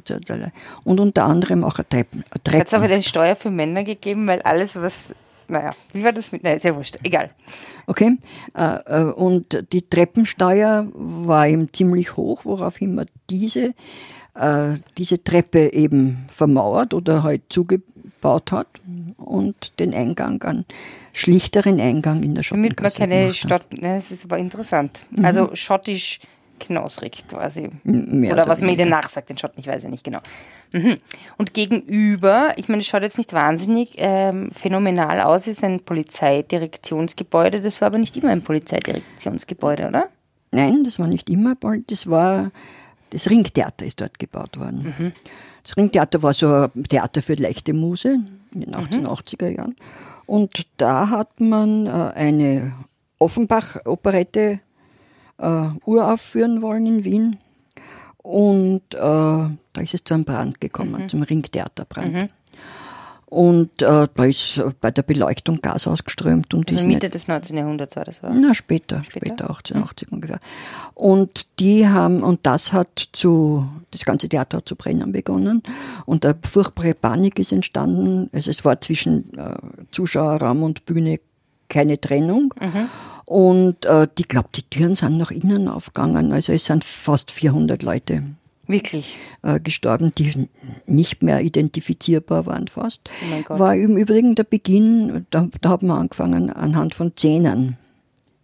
und 0.83 0.99
unter 0.99 1.25
anderem 1.25 1.63
auch 1.63 1.77
eine 1.77 1.87
Treppen. 1.87 2.23
Treppen. 2.43 2.59
Hat 2.59 2.67
es 2.67 2.73
aber 2.73 2.85
eine 2.85 3.03
Steuer 3.03 3.35
für 3.35 3.51
Männer 3.51 3.83
gegeben, 3.83 4.27
weil 4.27 4.41
alles, 4.41 4.75
was 4.75 5.13
naja, 5.49 5.71
wie 5.93 6.03
war 6.03 6.13
das 6.13 6.31
mit? 6.31 6.43
Nein, 6.43 6.59
sehr 6.59 6.75
wurscht, 6.75 6.97
egal. 7.03 7.31
Okay, 7.87 8.17
äh, 8.55 8.79
äh, 8.85 9.11
und 9.11 9.65
die 9.73 9.81
Treppensteuer 9.81 10.87
war 10.93 11.47
eben 11.47 11.73
ziemlich 11.73 12.15
hoch, 12.15 12.45
woraufhin 12.45 12.95
man 12.95 13.07
diese, 13.29 13.73
äh, 14.35 14.73
diese 14.97 15.23
Treppe 15.23 15.73
eben 15.73 16.25
vermauert 16.29 16.93
oder 16.93 17.23
halt 17.23 17.41
zugebaut 17.49 18.51
hat 18.51 18.67
und 19.17 19.79
den 19.79 19.93
Eingang 19.93 20.41
an 20.43 20.65
schlichteren 21.13 21.79
Eingang 21.79 22.23
in 22.23 22.35
der 22.35 22.43
Schottengasse 22.43 22.99
Damit 22.99 23.09
man 23.09 23.09
keine 23.09 23.33
Stadt, 23.33 23.73
ne, 23.73 23.95
das 23.95 24.11
ist 24.11 24.25
aber 24.25 24.37
interessant. 24.37 25.03
Mhm. 25.11 25.25
Also 25.25 25.49
schottisch 25.53 26.19
knausrig 26.59 27.23
quasi. 27.27 27.69
Mehr 27.83 28.33
oder 28.33 28.47
was 28.47 28.61
man 28.61 28.71
ihnen 28.71 28.89
nachsagt, 28.89 29.29
den 29.29 29.37
Schotten, 29.37 29.59
ich 29.59 29.67
weiß 29.67 29.83
ja 29.83 29.89
nicht 29.89 30.03
genau. 30.03 30.19
Mhm. 30.71 30.97
Und 31.37 31.53
gegenüber, 31.53 32.53
ich 32.57 32.69
meine, 32.69 32.81
es 32.81 32.87
schaut 32.87 33.01
jetzt 33.01 33.17
nicht 33.17 33.33
wahnsinnig 33.33 33.93
ähm, 33.97 34.51
phänomenal 34.51 35.21
aus, 35.21 35.47
ist 35.47 35.63
ein 35.63 35.79
Polizeidirektionsgebäude. 35.79 37.61
Das 37.61 37.81
war 37.81 37.87
aber 37.87 37.97
nicht 37.97 38.15
immer 38.17 38.29
ein 38.29 38.43
Polizeidirektionsgebäude, 38.43 39.87
oder? 39.87 40.09
Nein, 40.51 40.83
das 40.83 40.99
war 40.99 41.07
nicht 41.07 41.29
immer. 41.29 41.55
Das 41.87 42.07
war 42.07 42.51
das 43.11 43.29
Ringtheater 43.29 43.85
ist 43.85 44.01
dort 44.01 44.19
gebaut 44.19 44.59
worden. 44.59 45.13
Das 45.63 45.75
Ringtheater 45.75 46.21
war 46.21 46.33
so 46.33 46.47
ein 46.47 46.83
Theater 46.83 47.21
für 47.21 47.33
leichte 47.33 47.73
Muse 47.73 48.19
in 48.53 48.61
den 48.61 48.75
1880er 48.75 49.49
Jahren. 49.49 49.75
Und 50.25 50.67
da 50.77 51.09
hat 51.09 51.39
man 51.39 51.87
äh, 51.87 51.89
eine 51.89 52.73
Offenbach-Operette 53.17 54.59
äh, 55.39 55.69
uraufführen 55.85 56.61
wollen 56.61 56.85
in 56.85 57.03
Wien. 57.03 57.37
Und 58.17 58.81
äh, 58.93 58.97
da 58.97 59.81
ist 59.81 59.93
es 59.93 60.03
zu 60.03 60.13
einem 60.13 60.25
Brand 60.25 60.61
gekommen, 60.61 61.09
zum 61.09 61.23
Ringtheaterbrand. 61.23 62.29
Und 63.25 63.83
äh, 63.83 64.07
da 64.11 64.25
ist 64.25 64.59
bei 64.81 64.89
der 64.89 65.03
Beleuchtung 65.03 65.61
Gas 65.61 65.85
ausgeströmt 65.85 66.51
und 66.55 66.67
Also 66.67 66.79
ist 66.79 66.87
Mitte 66.87 67.09
des 67.09 67.27
19. 67.27 67.57
Jahrhunderts 67.57 67.95
war 67.95 68.03
das, 68.03 68.23
oder? 68.23 68.33
na, 68.33 68.55
später, 68.55 69.03
Später? 69.03 69.27
später, 69.27 69.43
1880 69.49 70.11
ungefähr. 70.11 70.39
Und 70.95 71.59
die 71.59 71.87
haben, 71.87 72.23
und 72.23 72.39
das 72.47 72.73
hat 72.73 73.09
zu, 73.11 73.69
das 73.91 74.03
ganze 74.03 74.27
Theater 74.27 74.57
hat 74.57 74.67
zu 74.67 74.75
brennen 74.75 75.11
begonnen. 75.11 75.61
Und 76.07 76.25
eine 76.25 76.39
furchtbare 76.43 76.95
Panik 76.95 77.37
ist 77.37 77.51
entstanden. 77.51 78.31
Also 78.33 78.49
es 78.49 78.65
war 78.65 78.81
zwischen 78.81 79.37
äh, 79.37 79.55
Zuschauerraum 79.91 80.63
und 80.63 80.85
Bühne 80.85 81.19
keine 81.69 81.99
Trennung. 82.01 82.53
Und 83.25 83.85
äh, 83.85 84.07
ich 84.17 84.27
glaube, 84.27 84.49
die 84.55 84.63
Türen 84.63 84.95
sind 84.95 85.17
nach 85.17 85.31
innen 85.31 85.67
aufgegangen. 85.67 86.33
Also 86.33 86.51
es 86.53 86.65
sind 86.65 86.83
fast 86.83 87.29
400 87.31 87.83
Leute 87.83 88.23
Wirklich. 88.67 89.17
äh, 89.43 89.59
gestorben, 89.59 90.11
die 90.17 90.47
nicht 90.87 91.21
mehr 91.21 91.41
identifizierbar 91.41 92.45
waren 92.47 92.67
fast. 92.67 93.01
Oh 93.07 93.25
mein 93.29 93.43
Gott. 93.43 93.59
War 93.59 93.75
im 93.75 93.97
Übrigen 93.97 94.33
der 94.35 94.45
Beginn, 94.45 95.25
da, 95.29 95.47
da 95.61 95.69
haben 95.69 95.87
wir 95.87 95.95
angefangen, 95.95 96.49
anhand 96.51 96.95
von 96.95 97.15
Zähnen 97.15 97.77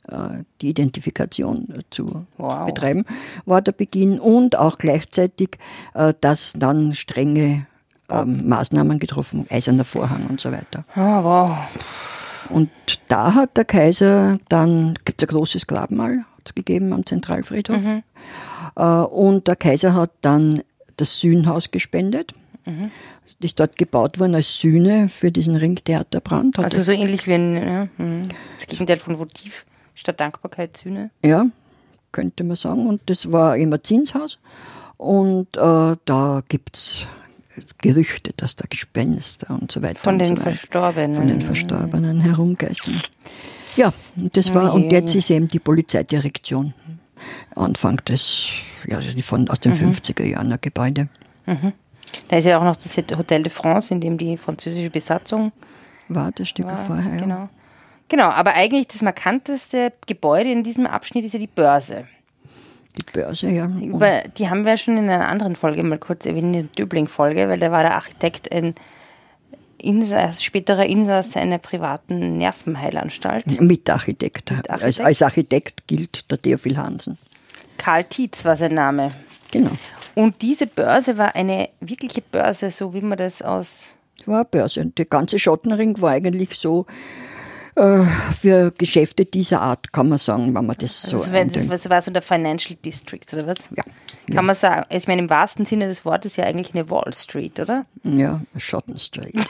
äh, 0.07 0.43
die 0.61 0.69
Identifikation 0.69 1.67
äh, 1.71 1.81
zu 1.89 2.27
Wow. 2.37 2.67
betreiben, 2.67 3.05
war 3.45 3.63
der 3.63 3.71
Beginn 3.71 4.19
und 4.19 4.55
auch 4.55 4.77
gleichzeitig, 4.77 5.57
äh, 5.95 6.13
dass 6.21 6.53
dann 6.53 6.93
strenge 6.93 7.65
ähm, 8.07 8.47
Maßnahmen 8.47 8.99
getroffen, 8.99 9.47
eiserner 9.49 9.83
Vorhang 9.83 10.27
und 10.29 10.39
so 10.39 10.51
weiter. 10.51 10.85
Ah, 10.93 11.23
wow. 11.23 11.57
Und 12.49 12.69
da 13.07 13.33
hat 13.33 13.57
der 13.57 13.65
Kaiser 13.65 14.39
dann, 14.49 14.97
gibt 15.05 15.21
es 15.21 15.27
ein 15.27 15.35
großes 15.35 15.67
Grabmal, 15.67 16.25
hat's 16.37 16.53
gegeben 16.53 16.93
am 16.93 17.05
Zentralfriedhof. 17.05 17.81
Äh, 18.75 18.83
und 18.83 19.47
der 19.47 19.55
Kaiser 19.55 19.93
hat 19.93 20.11
dann 20.21 20.63
das 20.97 21.19
Sühnhaus 21.19 21.71
gespendet. 21.71 22.33
Das 22.65 23.35
ist 23.41 23.59
dort 23.59 23.77
gebaut 23.77 24.19
worden 24.19 24.33
als 24.33 24.59
Sühne 24.59 25.07
für 25.09 25.31
diesen 25.31 25.55
Ringtheaterbrand. 25.55 26.57
Hat 26.57 26.65
Also 26.65 26.81
so 26.81 26.91
ähnlich 26.91 27.27
wie 27.27 27.33
ein, 27.33 27.55
ja, 27.55 27.87
mhm. 27.97 28.29
das 28.57 28.67
Gegenteil 28.67 28.97
von 28.97 29.19
Votiv 29.19 29.65
statt 29.93 30.19
Dankbarkeit, 30.19 30.77
Sühne. 30.77 31.11
Ja, 31.23 31.45
könnte 32.11 32.43
man 32.43 32.55
sagen. 32.55 32.87
Und 32.87 33.01
das 33.05 33.31
war 33.31 33.57
immer 33.57 33.83
Zinshaus. 33.83 34.39
Und 34.97 35.57
äh, 35.57 35.95
da 36.05 36.43
gibt's 36.47 37.05
Gerüchte, 37.81 38.33
dass 38.37 38.55
da 38.55 38.65
Gespenster 38.69 39.49
und 39.49 39.71
so 39.71 39.81
weiter. 39.81 39.99
Von 39.99 40.13
und 40.13 40.19
den 40.19 40.27
so 40.27 40.33
weiter, 40.33 40.51
Verstorbenen. 40.51 41.15
Von 41.15 41.27
den 41.27 41.41
Verstorbenen 41.41 42.21
herumgeistern. 42.21 43.01
Ja, 43.75 43.93
und 44.15 44.35
das 44.37 44.53
war, 44.53 44.73
und 44.73 44.91
jetzt 44.91 45.15
ist 45.15 45.29
eben 45.29 45.47
die 45.47 45.59
Polizeidirektion. 45.59 46.73
Anfang 47.55 47.97
des, 48.05 48.49
ja, 48.87 48.99
von, 49.21 49.49
aus 49.49 49.59
den 49.59 49.73
50er 49.73 50.23
Jahren 50.23 50.51
ein 50.51 50.59
Gebäude. 50.61 51.07
Da 52.27 52.37
ist 52.37 52.45
ja 52.45 52.59
auch 52.59 52.63
noch 52.63 52.75
das 52.75 52.95
Hotel 52.97 53.43
de 53.43 53.51
France, 53.51 53.93
in 53.93 54.01
dem 54.01 54.17
die 54.17 54.37
französische 54.37 54.89
Besatzung 54.89 55.51
War 56.07 56.31
das 56.31 56.49
Stück 56.49 56.67
war. 56.67 56.77
vorher. 56.85 57.13
Ja. 57.13 57.19
Genau. 57.19 57.49
Genau, 58.07 58.29
aber 58.29 58.53
eigentlich 58.53 58.87
das 58.87 59.01
markanteste 59.01 59.91
Gebäude 60.05 60.51
in 60.51 60.63
diesem 60.63 60.85
Abschnitt 60.85 61.25
ist 61.25 61.33
ja 61.33 61.39
die 61.39 61.47
Börse. 61.47 62.05
Die 62.97 63.11
Börse, 63.11 63.49
ja. 63.49 63.67
Über, 63.67 64.23
die 64.37 64.49
haben 64.49 64.65
wir 64.65 64.77
schon 64.77 64.97
in 64.97 65.09
einer 65.09 65.27
anderen 65.27 65.55
Folge 65.55 65.83
mal 65.83 65.97
kurz 65.97 66.25
erwähnt, 66.25 66.45
in 66.45 66.53
der 66.53 66.63
Döbling-Folge, 66.63 67.49
weil 67.49 67.59
da 67.59 67.71
war 67.71 67.83
der 67.83 67.95
Architekt 67.95 68.51
ein 68.51 68.75
Insass, 69.77 70.43
späterer 70.43 70.85
Insass 70.85 71.35
einer 71.35 71.57
privaten 71.57 72.37
Nervenheilanstalt. 72.37 73.61
Mitarchitekt. 73.61 74.49
Mitarchitekt. 74.51 74.83
Als, 74.83 74.99
als 74.99 75.21
Architekt 75.21 75.87
gilt 75.87 76.29
der 76.31 76.41
Theophil 76.41 76.77
Hansen. 76.77 77.17
Karl 77.77 78.05
Tietz 78.05 78.45
war 78.45 78.55
sein 78.55 78.73
Name. 78.73 79.09
Genau. 79.51 79.71
Und 80.15 80.41
diese 80.41 80.65
Börse 80.65 81.17
war 81.17 81.35
eine 81.35 81.69
wirkliche 81.81 82.21
Börse, 82.21 82.71
so 82.71 82.93
wie 82.93 83.01
man 83.01 83.17
das 83.17 83.41
aus. 83.41 83.89
War 84.25 84.37
eine 84.37 84.45
Börse. 84.45 84.81
Und 84.81 84.97
der 84.97 85.05
ganze 85.05 85.37
Schottenring 85.37 86.01
war 86.01 86.11
eigentlich 86.11 86.55
so 86.55 86.85
äh, 87.75 88.03
für 88.39 88.71
Geschäfte 88.77 89.25
dieser 89.25 89.61
Art, 89.61 89.91
kann 89.93 90.09
man 90.09 90.17
sagen, 90.17 90.53
wenn 90.55 90.65
man 90.65 90.75
das 90.79 91.01
so 91.03 91.17
Also, 91.17 91.31
einteilt. 91.31 91.71
das 91.71 91.89
war 91.89 92.01
so 92.01 92.11
der 92.11 92.21
Financial 92.21 92.77
District, 92.83 93.21
oder 93.33 93.47
was? 93.47 93.69
Ja. 93.75 93.83
Kann 94.33 94.45
man 94.45 94.55
sagen, 94.55 94.85
ich 94.89 95.07
meine, 95.07 95.21
im 95.21 95.29
wahrsten 95.29 95.65
Sinne 95.67 95.87
des 95.87 96.03
Wortes 96.03 96.35
ja 96.35 96.45
eigentlich 96.45 96.73
eine 96.73 96.89
Wall 96.89 97.13
Street, 97.13 97.59
oder? 97.59 97.85
Ja, 98.03 98.41
Schotten 98.57 98.97
Street. 98.97 99.35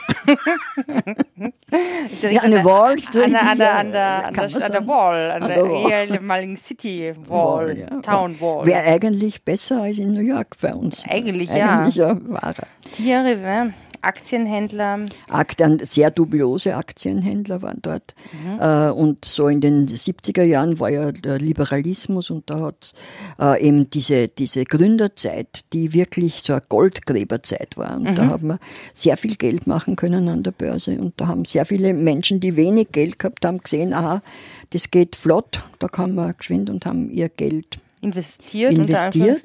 Ja, 2.22 2.40
eine 2.42 2.64
Wall 2.64 2.98
Street 2.98 3.24
An 3.26 3.32
der, 3.32 3.42
an 3.50 3.58
der, 3.58 3.66
ja- 3.66 3.76
an 3.78 3.92
der, 3.92 4.26
an 4.26 4.34
der, 4.34 4.80
an. 4.80 4.86
Wall, 4.86 5.30
an 5.30 5.42
An 5.42 5.48
der 5.48 5.56
der 5.62 5.68
Wall. 5.70 6.10
ehemaligen 6.10 6.56
City 6.56 7.12
Wall, 7.28 7.76
ja. 7.78 7.86
Town 8.00 8.40
Wall. 8.40 8.64
Wäre 8.66 8.82
eigentlich 8.84 9.42
besser 9.44 9.82
als 9.82 9.98
in 9.98 10.12
New 10.12 10.20
York 10.20 10.56
bei 10.60 10.74
uns. 10.74 11.04
Eigentlich, 11.08 11.50
ja. 11.50 11.80
Eigentlich 11.80 11.96
ja, 11.96 12.16
war 12.28 12.54
er. 12.56 12.66
Tiere, 12.92 13.36
ja, 13.42 13.66
Aktienhändler. 14.02 15.00
Aktien, 15.28 15.78
sehr 15.82 16.10
dubiose 16.10 16.76
Aktienhändler 16.76 17.62
waren 17.62 17.78
dort. 17.82 18.14
Äh, 18.60 18.90
und 18.90 19.24
so 19.24 19.48
in 19.48 19.60
den 19.60 19.86
70er 19.86 20.42
Jahren 20.42 20.78
war 20.80 20.90
ja 20.90 21.12
der 21.12 21.38
Liberalismus 21.38 22.30
und 22.30 22.48
da 22.50 22.60
hat 22.60 22.92
äh, 23.40 23.66
eben 23.66 23.90
diese, 23.90 24.28
diese 24.28 24.64
Gründerzeit, 24.64 25.72
die 25.72 25.92
wirklich 25.92 26.42
so 26.42 26.52
eine 26.52 26.62
Goldgräberzeit 26.68 27.76
war. 27.76 27.96
Und 27.96 28.16
da 28.16 28.26
hat 28.28 28.42
man 28.42 28.58
sehr 28.92 29.16
viel 29.16 29.36
Geld 29.36 29.66
machen 29.66 29.96
können 29.96 30.28
an 30.28 30.42
der 30.42 30.52
Börse. 30.52 30.98
Und 30.98 31.20
da 31.20 31.26
haben 31.26 31.44
sehr 31.44 31.64
viele 31.64 31.94
Menschen, 31.94 32.40
die 32.40 32.56
wenig 32.56 32.92
Geld 32.92 33.18
gehabt 33.18 33.44
haben, 33.44 33.58
gesehen, 33.58 33.92
aha, 33.92 34.22
das 34.70 34.90
geht 34.90 35.16
flott, 35.16 35.60
da 35.78 35.88
kann 35.88 36.14
man 36.14 36.34
geschwind 36.36 36.70
und 36.70 36.86
haben 36.86 37.10
ihr 37.10 37.28
Geld 37.28 37.78
Investiert, 38.00 38.72
Investiert. 38.72 39.42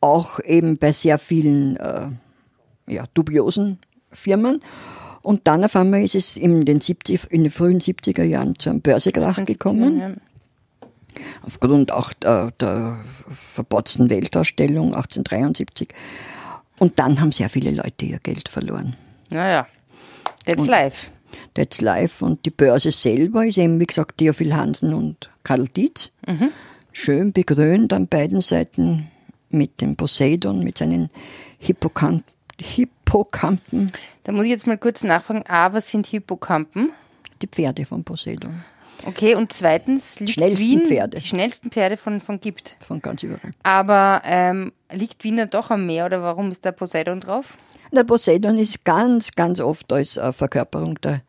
Auch 0.00 0.40
eben 0.40 0.78
bei 0.78 0.92
sehr 0.92 1.18
vielen 1.18 1.76
äh, 1.76 2.08
ja, 2.88 3.04
dubiosen 3.14 3.78
Firmen. 4.12 4.62
Und 5.22 5.46
dann 5.46 5.64
auf 5.64 5.76
einmal 5.76 6.02
ist 6.02 6.14
es 6.14 6.36
in 6.36 6.64
den, 6.64 6.80
70, 6.80 7.30
in 7.30 7.42
den 7.42 7.52
frühen 7.52 7.80
70er 7.80 8.22
Jahren 8.22 8.58
zu 8.58 8.70
einem 8.70 8.80
Börsekrach 8.80 9.44
gekommen, 9.44 9.98
Ja. 9.98 10.10
aufgrund 11.42 11.90
auch 11.92 12.12
der, 12.14 12.52
der 12.60 12.98
verbotzten 13.32 14.08
Weltausstellung 14.10 14.94
1873. 14.94 15.88
Und 16.78 16.98
dann 16.98 17.20
haben 17.20 17.32
sehr 17.32 17.48
viele 17.48 17.72
Leute 17.72 18.06
ihr 18.06 18.20
Geld 18.20 18.48
verloren. 18.48 18.94
Naja, 19.30 19.66
that's 20.46 20.66
life. 20.66 21.08
That's 21.54 21.80
live. 21.80 22.22
Und 22.22 22.46
die 22.46 22.50
Börse 22.50 22.92
selber 22.92 23.44
ist 23.44 23.58
eben, 23.58 23.80
wie 23.80 23.86
gesagt, 23.86 24.18
Theophil 24.18 24.54
Hansen 24.54 24.94
und 24.94 25.28
Karl 25.42 25.66
Dietz. 25.66 26.12
Schön 26.92 27.32
begrönt 27.32 27.92
an 27.92 28.06
beiden 28.06 28.40
Seiten 28.40 29.08
mit 29.50 29.80
dem 29.80 29.96
Poseidon, 29.96 30.60
mit 30.62 30.78
seinen 30.78 31.10
Hippokamp 31.58 32.22
Hippokampen, 32.60 33.92
Da 34.24 34.32
muss 34.32 34.44
ich 34.44 34.50
jetzt 34.50 34.66
mal 34.66 34.78
kurz 34.78 35.02
nachfragen. 35.02 35.44
A, 35.48 35.72
was 35.72 35.88
sind 35.90 36.06
Hippokampen? 36.06 36.90
die 37.40 37.46
Pferde 37.46 37.84
von 37.84 38.02
Poseidon, 38.02 38.62
Okay, 39.06 39.36
und 39.36 39.52
zweitens 39.52 40.18
liegt 40.18 40.32
Schnellsten 40.32 40.58
Wien, 40.66 40.86
Pferde. 40.86 41.18
die 41.20 41.26
schnellsten 41.26 41.70
Pferde 41.70 41.96
von, 41.96 42.20
von 42.20 42.40
gibt. 42.40 42.76
von 42.84 43.00
ganz 43.00 43.22
überall. 43.22 43.52
Aber 43.62 44.22
ähm, 44.24 44.72
liegt 44.92 45.22
Wien 45.22 45.36
dann 45.36 45.48
doch 45.50 45.70
am 45.70 45.86
Meer 45.86 46.06
oder 46.06 46.20
warum 46.20 46.50
ist 46.50 46.64
da 46.66 46.72
Poseidon 46.72 47.20
drauf? 47.20 47.56
Der 47.92 48.02
Poseidon 48.02 48.58
ist 48.58 48.84
ganz, 48.84 49.32
ganz 49.36 49.60
oft 49.60 49.92
als 49.92 50.16
äh, 50.16 50.32
Verkörperung 50.32 51.00
der 51.00 51.22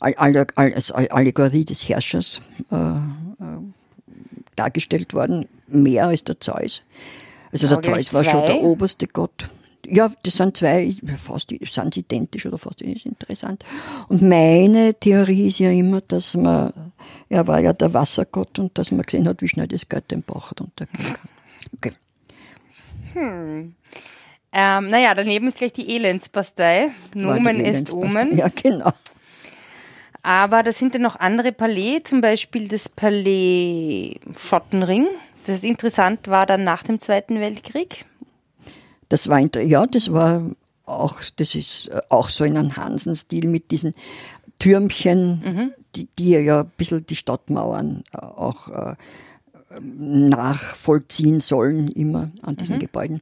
All- 0.00 0.16
All- 0.16 0.46
als 0.74 0.90
Allegorie 0.90 1.64
des 1.64 1.88
Herrschers 1.88 2.40
äh, 2.72 2.74
äh, 2.76 2.98
dargestellt 4.56 5.14
worden, 5.14 5.46
mehr 5.68 6.08
als 6.08 6.24
der 6.24 6.40
Zeus. 6.40 6.82
Also 7.52 7.68
der 7.68 7.82
Zeus 7.82 8.12
war 8.14 8.24
schon 8.24 8.32
zwei? 8.32 8.46
der 8.48 8.62
oberste 8.62 9.06
Gott. 9.06 9.48
Ja, 9.88 10.10
das 10.22 10.36
sind 10.36 10.56
zwei, 10.56 10.94
fast 11.16 11.52
sind 11.64 11.96
identisch 11.96 12.46
oder 12.46 12.58
fast 12.58 12.82
ist 12.82 13.06
interessant. 13.06 13.64
Und 14.08 14.22
meine 14.22 14.94
Theorie 14.94 15.48
ist 15.48 15.58
ja 15.58 15.70
immer, 15.70 16.00
dass 16.00 16.34
man, 16.34 16.72
er 17.28 17.46
war 17.46 17.60
ja 17.60 17.72
der 17.72 17.92
Wassergott 17.94 18.58
und 18.58 18.76
dass 18.78 18.90
man 18.90 19.02
gesehen 19.02 19.28
hat, 19.28 19.42
wie 19.42 19.48
schnell 19.48 19.68
das 19.68 19.88
Geld 19.88 20.10
den 20.10 20.22
Bach 20.22 20.52
runtergehen 20.58 21.14
kann. 21.14 21.28
Okay. 21.76 21.92
Ähm, 24.52 24.88
naja, 24.88 25.14
daneben 25.14 25.48
ist 25.48 25.58
gleich 25.58 25.72
die 25.72 25.94
Elendspastei. 25.94 26.90
Nomen 27.14 27.60
ist. 27.60 27.92
Omen. 27.92 28.36
Ja, 28.36 28.48
genau. 28.48 28.92
Aber 30.22 30.62
da 30.62 30.72
sind 30.72 30.94
dann 30.94 31.02
noch 31.02 31.16
andere 31.16 31.52
Palais, 31.52 32.00
zum 32.04 32.20
Beispiel 32.20 32.66
das 32.66 32.88
Palais 32.88 34.18
Schottenring. 34.36 35.06
Das 35.46 35.62
interessant 35.62 36.26
war 36.26 36.46
dann 36.46 36.64
nach 36.64 36.82
dem 36.82 36.98
Zweiten 36.98 37.38
Weltkrieg. 37.38 38.06
Das 39.08 39.28
war, 39.28 39.38
ja, 39.38 39.86
das 39.86 40.12
war 40.12 40.42
auch, 40.84 41.20
das 41.36 41.54
ist 41.54 41.88
äh, 41.88 42.00
auch 42.08 42.30
so 42.30 42.44
in 42.44 42.56
einem 42.56 42.76
Hansen-Stil 42.76 43.48
mit 43.48 43.70
diesen 43.70 43.94
Türmchen, 44.58 45.74
die, 45.94 46.08
die 46.18 46.30
ja 46.30 46.60
ein 46.60 46.70
bisschen 46.76 47.06
die 47.06 47.16
Stadtmauern 47.16 48.04
äh, 48.12 48.18
auch 48.18 48.68
äh, 48.68 48.94
nachvollziehen 49.80 51.40
sollen, 51.40 51.88
immer 51.88 52.30
an 52.42 52.56
diesen 52.56 52.78
Gebäuden. 52.78 53.20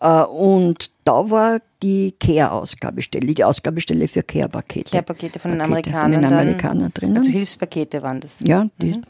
Äh, 0.00 0.22
und 0.24 0.90
da 1.04 1.30
war 1.30 1.60
die 1.82 2.14
Care-Ausgabestelle, 2.18 3.34
die 3.34 3.44
Ausgabestelle 3.44 4.08
für 4.08 4.22
Care-Pakete. 4.22 4.90
Care-Pakete 4.90 5.38
von 5.38 5.52
den 5.52 5.58
Pakete 5.58 5.72
Amerikanern. 5.72 6.12
Von 6.12 6.22
den 6.22 6.32
Amerikanern 6.32 6.90
drinnen. 6.94 7.16
Also 7.18 7.30
Hilfspakete 7.30 8.02
waren 8.02 8.20
das. 8.20 8.40
ja, 8.40 8.68
die 8.80 9.00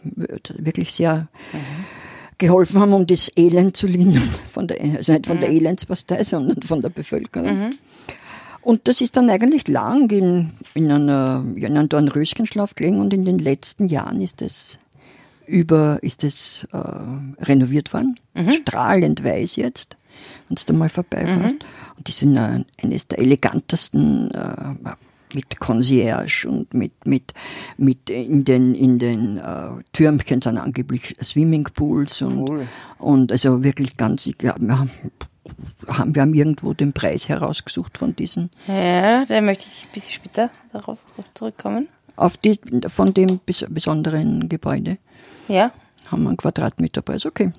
wirklich 0.57 0.93
sehr 0.93 1.29
geholfen 2.43 2.81
haben, 2.81 2.93
um 2.93 3.07
das 3.07 3.31
Elend 3.37 3.77
zu 3.77 3.87
lindern. 3.87 4.29
Von 4.51 4.67
der, 4.69 4.81
also 4.97 5.13
nicht 5.13 5.27
von 5.27 5.41
der 5.41 5.51
Elendspastei, 5.51 6.23
sondern 6.25 6.63
von 6.63 6.81
der 6.81 6.91
Bevölkerung. 6.91 7.71
Und 8.61 8.87
das 8.87 9.01
ist 9.01 9.17
dann 9.17 9.31
eigentlich 9.31 9.67
lang 9.69 10.11
in, 10.11 10.51
in, 10.75 10.91
einer, 10.91 11.45
in 11.57 11.77
einem 11.77 11.89
Dornröschenschlaf 11.89 12.75
gelegen 12.75 13.01
und 13.01 13.13
in 13.13 13.25
den 13.25 13.39
letzten 13.39 13.87
Jahren 13.87 14.21
ist 14.21 14.43
es 14.43 14.79
über, 15.47 15.99
ist 16.03 16.23
es 16.23 16.67
äh, 16.73 16.79
renoviert 17.45 17.93
worden. 17.93 18.19
Strahlend 18.53 19.25
weiß 19.25 19.57
jetzt, 19.57 19.97
wenn 20.49 20.55
du 20.55 20.63
da 20.65 20.73
mal 20.73 20.89
vorbeifährst. 20.89 21.57
Und 21.97 22.09
die 22.09 22.13
sind 22.13 22.37
äh, 22.37 22.65
eines 22.83 23.09
der 23.09 23.19
elegantesten 23.19 24.31
äh, 24.31 24.75
mit 25.35 25.59
Concierge 25.61 26.47
und 26.49 26.73
mit, 26.75 27.07
mit, 27.07 27.33
mit 27.77 28.11
in 28.11 28.45
den, 28.45 28.75
in 28.75 28.99
den 28.99 29.39
äh, 29.39 29.69
Türmchen 29.93 30.43
sind 30.43 30.59
angeblich 30.59 31.17
Swimmingpools 31.23 32.23
und, 32.23 32.49
Cool. 32.49 32.67
und 32.99 33.33
also 33.33 33.63
wirklich 33.65 33.97
ganz, 33.97 34.27
ich 34.27 34.37
glaub, 34.39 34.57
wir 34.61 34.79
haben, 34.79 34.91
haben, 35.89 36.15
wir 36.15 36.23
haben 36.23 36.35
irgendwo 36.35 36.73
den 36.75 36.93
Preis 36.93 37.29
herausgesucht 37.29 37.99
von 37.99 38.15
diesen, 38.17 38.51
Ja, 38.67 39.25
da 39.25 39.41
möchte 39.41 39.67
ich 39.71 39.85
ein 39.87 39.93
bisschen 39.93 40.13
später 40.15 40.51
darauf 40.73 40.99
zurückkommen. 41.35 41.89
auf 42.17 42.37
die, 42.37 42.59
von 42.89 43.13
dem 43.15 43.41
bes 43.45 43.65
besonderen 43.69 44.49
Gebäude 44.49 44.99
Ja. 45.49 45.73
haben 46.11 46.23
wir 46.25 46.29
einen 46.31 46.37
Quadratmeterpreis, 46.37 47.27
okay. 47.27 47.53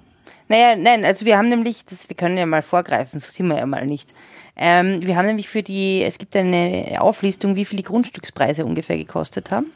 Naja, 0.49 0.75
nein, 0.75 1.05
also 1.05 1.25
wir 1.25 1.37
haben 1.37 1.47
nämlich, 1.49 1.85
das, 1.85 2.09
wir 2.09 2.15
können 2.17 2.37
ja 2.37 2.45
mal 2.45 2.61
vorgreifen, 2.61 3.19
so 3.21 3.29
sind 3.31 3.47
wir 3.47 3.57
ja 3.57 3.65
mal 3.65 3.85
nicht. 3.85 4.13
Ähm, 4.55 5.05
wir 5.05 5.15
haben 5.15 5.25
nämlich 5.25 5.49
für 5.49 5.63
die, 5.63 6.03
es 6.03 6.17
gibt 6.17 6.35
eine 6.35 6.97
Auflistung, 6.99 7.55
wie 7.55 7.65
viel 7.65 7.77
die 7.77 7.83
Grundstückspreise 7.83 8.65
ungefähr 8.65 8.97
gekostet 8.97 9.51
haben. 9.51 9.71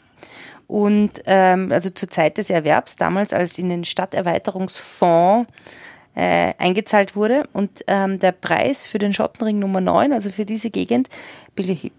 Und 0.68 1.12
ähm, 1.26 1.72
also 1.72 1.90
zur 1.90 2.10
Zeit 2.10 2.38
des 2.38 2.50
Erwerbs, 2.50 2.98
damals 2.98 3.34
als 3.34 3.58
in 3.58 3.70
den 3.70 3.86
Stadterweiterungsfonds 3.86 5.50
äh, 6.16 6.54
eingezahlt 6.58 7.16
wurde. 7.16 7.48
Und 7.54 7.86
ähm, 7.88 8.20
der 8.20 8.34
Preis 8.34 8.86
für 8.88 9.00
den 9.00 9.14
Schottenring 9.14 9.60
Nummer 9.60 9.82
9, 9.82 10.12
also 10.14 10.30
für 10.30 10.46
diese 10.46 10.70
Gegend, 10.70 11.10
belie- 11.56 11.92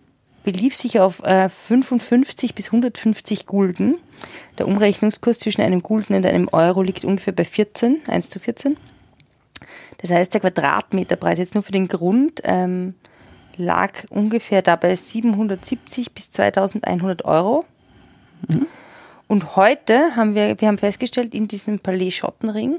belief 0.45 0.77
sich 0.77 1.01
auf 1.01 1.23
äh, 1.25 1.49
55 1.49 2.55
bis 2.55 2.67
150 2.67 3.47
Gulden. 3.47 3.99
Der 4.59 4.67
Umrechnungskurs 4.67 5.39
zwischen 5.39 5.63
einem 5.63 5.83
Gulden 5.83 6.15
und 6.15 6.27
einem 6.27 6.49
Euro 6.53 6.83
liegt 6.83 7.05
ungefähr 7.05 7.33
bei 7.33 7.45
14, 7.45 7.99
1 8.07 8.31
zu 8.31 8.39
14. 8.41 8.77
Das 9.99 10.11
heißt, 10.11 10.33
der 10.35 10.41
Quadratmeterpreis 10.41 11.39
jetzt 11.39 11.55
nur 11.55 11.63
für 11.65 11.73
den 11.73 11.89
Grund 11.89 12.41
ähm, 12.45 12.95
lag 13.57 13.93
ungefähr 14.11 14.63
dabei 14.63 14.95
770 14.97 16.13
bis 16.13 16.31
2100 16.31 17.25
Euro. 17.25 17.65
Und 19.27 19.57
heute 19.57 20.15
haben 20.17 20.35
wir, 20.35 20.61
wir 20.61 20.69
haben 20.69 20.79
festgestellt, 20.79 21.35
in 21.35 21.49
diesem 21.49 21.81
Palais 21.81 22.13
Schottenring 22.13 22.77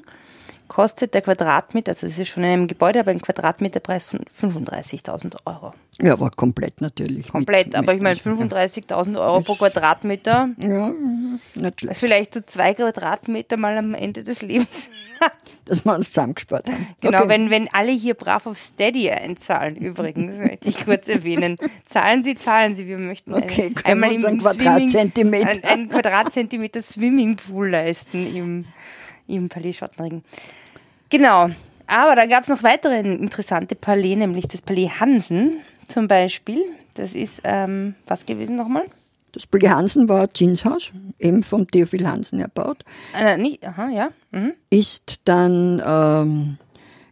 kostet 0.70 1.16
der 1.16 1.24
Quadratmeter, 1.24 1.92
also 1.92 2.06
es 2.06 2.18
ist 2.20 2.28
schon 2.30 2.44
in 2.44 2.50
einem 2.50 2.68
Gebäude, 2.68 3.00
aber 3.00 3.10
ein 3.12 3.22
Quadratmeterpreis 3.22 4.04
von 4.04 4.20
35.000 4.20 5.36
Euro. 5.46 5.74
Ja, 6.00 6.20
war 6.20 6.30
komplett 6.30 6.80
natürlich. 6.80 7.28
Komplett, 7.28 7.68
Mit- 7.68 7.76
aber 7.76 7.94
ich 7.96 8.02
meine 8.02 8.16
mit- 8.16 8.24
35.000 8.24 9.20
Euro 9.20 9.42
pro 9.42 9.56
Quadratmeter, 9.56 10.50
Ja, 10.64 10.92
vielleicht 11.94 12.34
so 12.34 12.42
zwei 12.42 12.74
Quadratmeter 12.74 13.58
mal 13.58 13.78
am 13.78 13.94
Ende 13.94 14.24
des 14.24 14.42
Lebens. 14.42 14.90
dass 15.66 15.86
wir 15.86 15.94
uns 15.94 16.08
zusammengespart 16.08 16.70
haben. 16.70 16.88
Genau, 17.02 17.20
okay. 17.20 17.30
wenn, 17.30 17.50
wenn 17.50 17.68
alle 17.74 17.92
hier 17.92 18.16
brav 18.16 18.48
auf 18.48 18.58
Steady 18.58 19.10
einzahlen, 19.12 19.76
übrigens, 19.76 20.38
möchte 20.40 20.70
ich 20.70 20.84
kurz 20.84 21.08
erwähnen. 21.08 21.58
Zahlen 21.86 22.24
Sie, 22.24 22.36
zahlen 22.36 22.74
Sie. 22.76 22.88
Wir 22.88 22.98
möchten 22.98 23.34
Okay, 23.34 23.72
einmal 23.84 24.12
uns 24.12 24.24
im 24.24 24.40
Swimming- 24.42 24.88
Quadratzentimeter- 24.88 25.64
Ein, 25.64 25.64
ein 25.64 25.90
Quadratzentimeter 25.90 26.82
Swimmingpool 26.82 27.70
leisten 27.70 28.36
im, 28.36 28.66
im 29.28 29.50
Palais 29.50 29.74
Schottenring. 29.74 30.24
Genau. 31.10 31.50
Aber 31.88 32.16
da 32.16 32.26
gab 32.28 32.44
es 32.44 32.50
noch 32.50 32.62
weitere 32.64 33.00
interessante 33.00 33.76
Palais, 33.76 34.16
nämlich 34.16 34.48
das 34.48 34.62
Palais 34.62 34.90
Hansen 35.00 35.58
zum 35.88 36.08
Beispiel. 36.08 36.64
Das 36.94 37.14
ist, 37.14 37.42
ähm, 37.44 37.96
was 38.06 38.26
gewesen 38.26 38.56
nochmal? 38.56 38.86
Das 39.32 39.46
Bulli 39.46 39.68
Hansen 39.68 40.10
war 40.10 40.24
ein 40.24 40.30
Zinshaus, 40.34 40.92
eben 41.20 41.44
vom 41.44 41.70
Theophil 41.70 42.08
Hansen 42.08 42.40
erbaut. 42.40 42.84
Äh, 43.18 43.38
nicht, 43.38 43.66
aha, 43.66 43.90
ja. 43.90 44.10
Mhm. 44.32 44.54
ist 44.70 45.22
dann 45.26 45.82
ähm, 45.86 46.58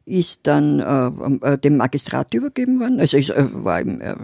ist 0.06 0.48
dann 0.48 0.80
äh, 0.80 1.54
äh, 1.54 1.58
dem 1.58 1.78
Magistrat 1.78 2.34
übergeben 2.34 2.80
worden. 2.80 3.00
Also 3.00 3.18
es 3.18 3.30
äh, 3.30 3.46
war 3.52 3.82
eben, 3.82 4.02
äh, 4.02 4.16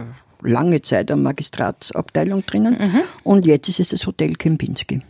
lange 0.41 0.82
Zeit 0.82 1.12
eine 1.12 1.21
Magistratsabteilung 1.21 2.45
drinnen 2.45 2.77
und 3.23 3.45
jetzt 3.45 3.69
ist 3.69 3.79
es 3.79 3.89
das 3.89 4.06
Hotel 4.06 4.34
Kempinski. 4.34 5.01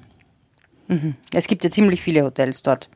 Es 1.33 1.47
gibt 1.47 1.63
ja 1.63 1.71
ziemlich 1.71 2.01
viele 2.01 2.23
Hotels 2.23 2.61
dort. 2.61 2.89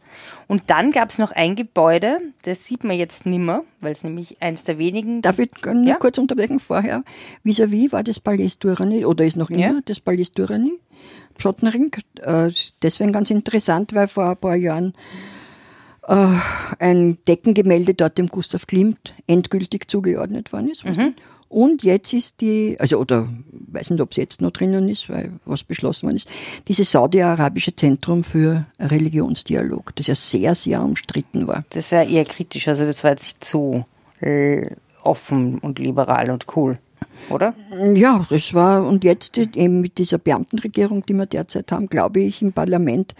Und 0.47 0.63
dann 0.67 0.91
gab 0.91 1.09
es 1.09 1.17
noch 1.17 1.31
ein 1.31 1.55
Gebäude, 1.55 2.19
das 2.43 2.65
sieht 2.65 2.83
man 2.83 2.97
jetzt 2.97 3.25
nimmer, 3.25 3.63
weil 3.81 3.91
es 3.93 4.03
nämlich 4.03 4.41
eins 4.41 4.63
der 4.65 4.77
wenigen. 4.77 5.21
Darf 5.21 5.39
ich 5.39 5.49
nur 5.65 5.83
Ja. 5.85 5.95
kurz 5.95 6.17
unterbrechen 6.17 6.59
vorher? 6.59 7.03
Vis-à-vis 7.43 7.91
war 7.91 8.03
das 8.03 8.19
Palais 8.19 8.57
Durani 8.59 9.05
oder 9.05 9.25
ist 9.25 9.37
noch 9.37 9.49
immer 9.49 9.59
Ja. 9.59 9.79
das 9.85 9.99
Palais 9.99 10.31
Durani? 10.33 10.73
Schottenring. 11.37 11.91
Äh, 12.21 12.51
deswegen 12.81 13.11
ganz 13.11 13.29
interessant, 13.31 13.93
weil 13.93 14.07
vor 14.07 14.29
ein 14.31 14.37
paar 14.37 14.55
Jahren 14.55 14.93
äh, 16.07 16.33
ein 16.79 17.17
Deckengemälde 17.27 17.93
dort 17.93 18.17
dem 18.17 18.27
Gustav 18.27 18.65
Klimt 18.67 19.13
endgültig 19.27 19.89
zugeordnet 19.89 20.51
worden 20.53 20.69
ist. 20.69 20.85
Und 21.49 21.83
jetzt 21.83 22.13
ist 22.13 22.41
die, 22.41 22.75
also 22.79 22.97
oder 22.97 23.29
weiß 23.51 23.91
nicht, 23.91 24.01
ob 24.01 24.11
es 24.11 24.17
jetzt 24.17 24.41
noch 24.41 24.51
drinnen 24.51 24.89
ist, 24.89 25.09
weil 25.09 25.31
was 25.45 25.63
beschlossen 25.63 26.03
worden 26.03 26.17
ist, 26.17 26.29
dieses 26.67 26.91
saudi-arabische 26.91 27.75
Zentrum 27.75 28.23
für 28.23 28.65
Religionsdialog, 28.79 29.95
das 29.95 30.07
ja 30.07 30.15
sehr, 30.15 30.55
sehr 30.55 30.81
umstritten 30.81 31.47
war. 31.47 31.63
Das 31.69 31.91
wäre 31.91 32.05
eher 32.05 32.25
kritisch, 32.25 32.67
also 32.67 32.85
das 32.85 33.03
war 33.03 33.11
jetzt 33.11 33.23
nicht 33.23 33.45
so 33.45 33.85
äh, 34.19 34.69
offen 35.03 35.59
und 35.59 35.79
liberal 35.79 36.31
und 36.31 36.45
cool, 36.55 36.79
oder? 37.29 37.53
Ja, 37.93 38.25
das 38.29 38.53
war, 38.53 38.85
und 38.85 39.03
jetzt 39.03 39.37
eben 39.37 39.81
mit 39.81 39.97
dieser 39.97 40.17
Beamtenregierung, 40.17 41.05
die 41.05 41.13
wir 41.13 41.25
derzeit 41.25 41.71
haben, 41.71 41.87
glaube 41.87 42.19
ich, 42.19 42.41
im 42.41 42.51
Parlament, 42.51 43.15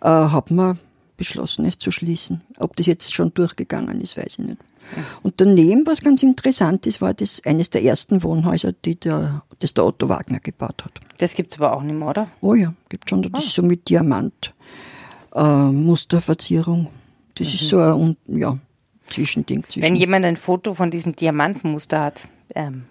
äh, 0.00 0.08
hat 0.08 0.50
man 0.50 0.78
beschlossen, 1.16 1.64
es 1.64 1.78
zu 1.78 1.90
schließen. 1.90 2.42
Ob 2.58 2.76
das 2.76 2.86
jetzt 2.86 3.14
schon 3.14 3.34
durchgegangen 3.34 4.00
ist, 4.00 4.16
weiß 4.16 4.38
ich 4.38 4.44
nicht. 4.44 4.58
Und 5.22 5.40
daneben, 5.40 5.86
was 5.86 6.00
ganz 6.02 6.22
interessant 6.22 6.86
ist, 6.86 7.00
war 7.00 7.14
das 7.14 7.42
eines 7.44 7.70
der 7.70 7.82
ersten 7.82 8.22
Wohnhäuser, 8.22 8.72
die 8.72 8.96
der, 8.96 9.42
das 9.60 9.74
der 9.74 9.84
Otto 9.84 10.08
Wagner 10.08 10.40
gebaut 10.40 10.84
hat. 10.84 10.92
Das 11.18 11.34
gibt 11.34 11.50
es 11.52 11.58
aber 11.58 11.74
auch 11.76 11.82
nicht 11.82 11.94
mehr, 11.96 12.08
oder? 12.08 12.28
Oh 12.40 12.54
ja, 12.54 12.72
gibt 12.88 13.08
schon, 13.10 13.22
das 13.22 13.44
ist 13.44 13.54
so 13.54 13.62
mit 13.62 13.88
Diamant, 13.88 14.54
äh, 15.34 15.42
Musterverzierung. 15.42 16.88
Das 17.36 17.52
ist 17.54 17.68
so 17.68 17.78
ein, 17.78 18.16
ja, 18.26 18.58
Zwischending 19.08 19.64
zwischen. 19.64 19.82
Wenn 19.82 19.96
jemand 19.96 20.24
ein 20.24 20.36
Foto 20.36 20.74
von 20.74 20.90
diesem 20.90 21.14
Diamantenmuster 21.16 22.00
hat, 22.00 22.28
ähm, 22.54 22.84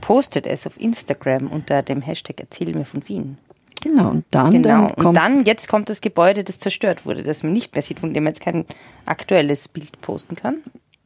postet 0.00 0.46
es 0.46 0.66
auf 0.66 0.80
Instagram 0.80 1.48
unter 1.48 1.82
dem 1.82 2.02
Hashtag 2.02 2.40
Erzähl 2.40 2.74
mir 2.74 2.84
von 2.84 3.06
Wien. 3.08 3.36
genau, 3.82 4.10
und 4.10 4.24
dann, 4.30 4.52
Genau. 4.52 4.68
dann 4.68 4.82
Und 4.90 4.96
kommt 4.96 5.16
dann, 5.16 5.44
jetzt 5.44 5.68
kommt 5.68 5.88
das 5.88 6.00
Gebäude, 6.00 6.44
das 6.44 6.60
zerstört 6.60 7.04
wurde, 7.06 7.22
das 7.22 7.42
man 7.42 7.52
nicht 7.52 7.74
mehr 7.74 7.82
sieht, 7.82 8.00
von 8.00 8.14
dem 8.14 8.24
man 8.24 8.32
jetzt 8.32 8.42
kein 8.42 8.64
aktuelles 9.06 9.68
Bild 9.68 10.00
posten 10.00 10.36
kann. 10.36 10.58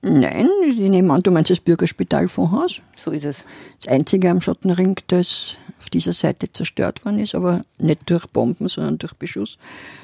Nein, 0.06 0.50
ich 0.68 0.76
nehme 0.76 1.14
an, 1.14 1.22
du 1.22 1.30
meinst 1.30 1.50
das 1.50 1.60
Bürgerspitalfondshaus. 1.60 2.82
So 2.94 3.10
ist 3.10 3.24
es. 3.24 3.46
Das 3.80 3.90
einzige 3.90 4.28
am 4.28 4.42
Schottenring, 4.42 4.96
das 5.06 5.56
auf 5.80 5.88
dieser 5.88 6.12
Seite 6.12 6.52
zerstört 6.52 7.06
worden 7.06 7.20
ist, 7.20 7.34
aber 7.34 7.64
nicht 7.78 8.10
durch 8.10 8.26
Bomben, 8.26 8.68
sondern 8.68 8.98
durch 8.98 9.14
Beschuss. 9.14 9.56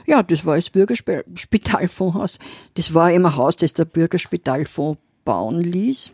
Ja, 0.06 0.22
das 0.22 0.46
war 0.46 0.56
das 0.56 0.70
Bürgerspitalfondshaus. 0.70 2.38
Das 2.74 2.94
war 2.94 3.12
eben 3.12 3.26
ein 3.26 3.36
Haus, 3.36 3.56
das 3.56 3.74
der 3.74 3.84
Bürgerspitalfonds 3.84 4.98
bauen 5.26 5.60
ließ. 5.60 6.12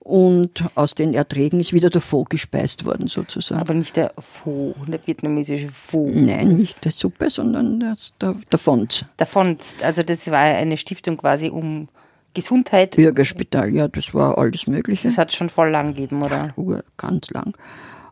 Und 0.00 0.64
aus 0.74 0.94
den 0.94 1.14
Erträgen 1.14 1.60
ist 1.60 1.72
wieder 1.72 1.88
der 1.88 2.02
Fonds 2.02 2.28
gespeist 2.28 2.84
worden, 2.84 3.08
sozusagen. 3.08 3.60
Aber 3.60 3.74
nicht 3.74 3.96
der 3.96 4.12
Pho, 4.18 4.74
der 4.86 5.00
vietnamesische 5.06 5.68
Pho. 5.68 6.10
Nein, 6.12 6.56
nicht 6.56 6.84
der 6.84 6.92
Suppe, 6.92 7.30
sondern 7.30 7.80
das, 7.80 8.12
der, 8.20 8.34
der 8.50 8.58
Fonds. 8.58 9.06
Davon, 9.16 9.56
also 9.82 10.02
das 10.02 10.30
war 10.30 10.38
eine 10.40 10.76
Stiftung 10.76 11.16
quasi 11.16 11.48
um 11.48 11.88
Gesundheit. 12.34 12.96
Bürgerspital, 12.96 13.74
ja, 13.74 13.88
das 13.88 14.14
war 14.14 14.38
alles 14.38 14.66
Mögliche. 14.66 15.08
Das 15.08 15.18
hat 15.18 15.30
es 15.30 15.36
schon 15.36 15.48
voll 15.48 15.70
lang 15.70 15.94
gegeben, 15.94 16.22
oder? 16.22 16.52
Ur- 16.56 16.84
ganz 16.96 17.30
lang. 17.30 17.56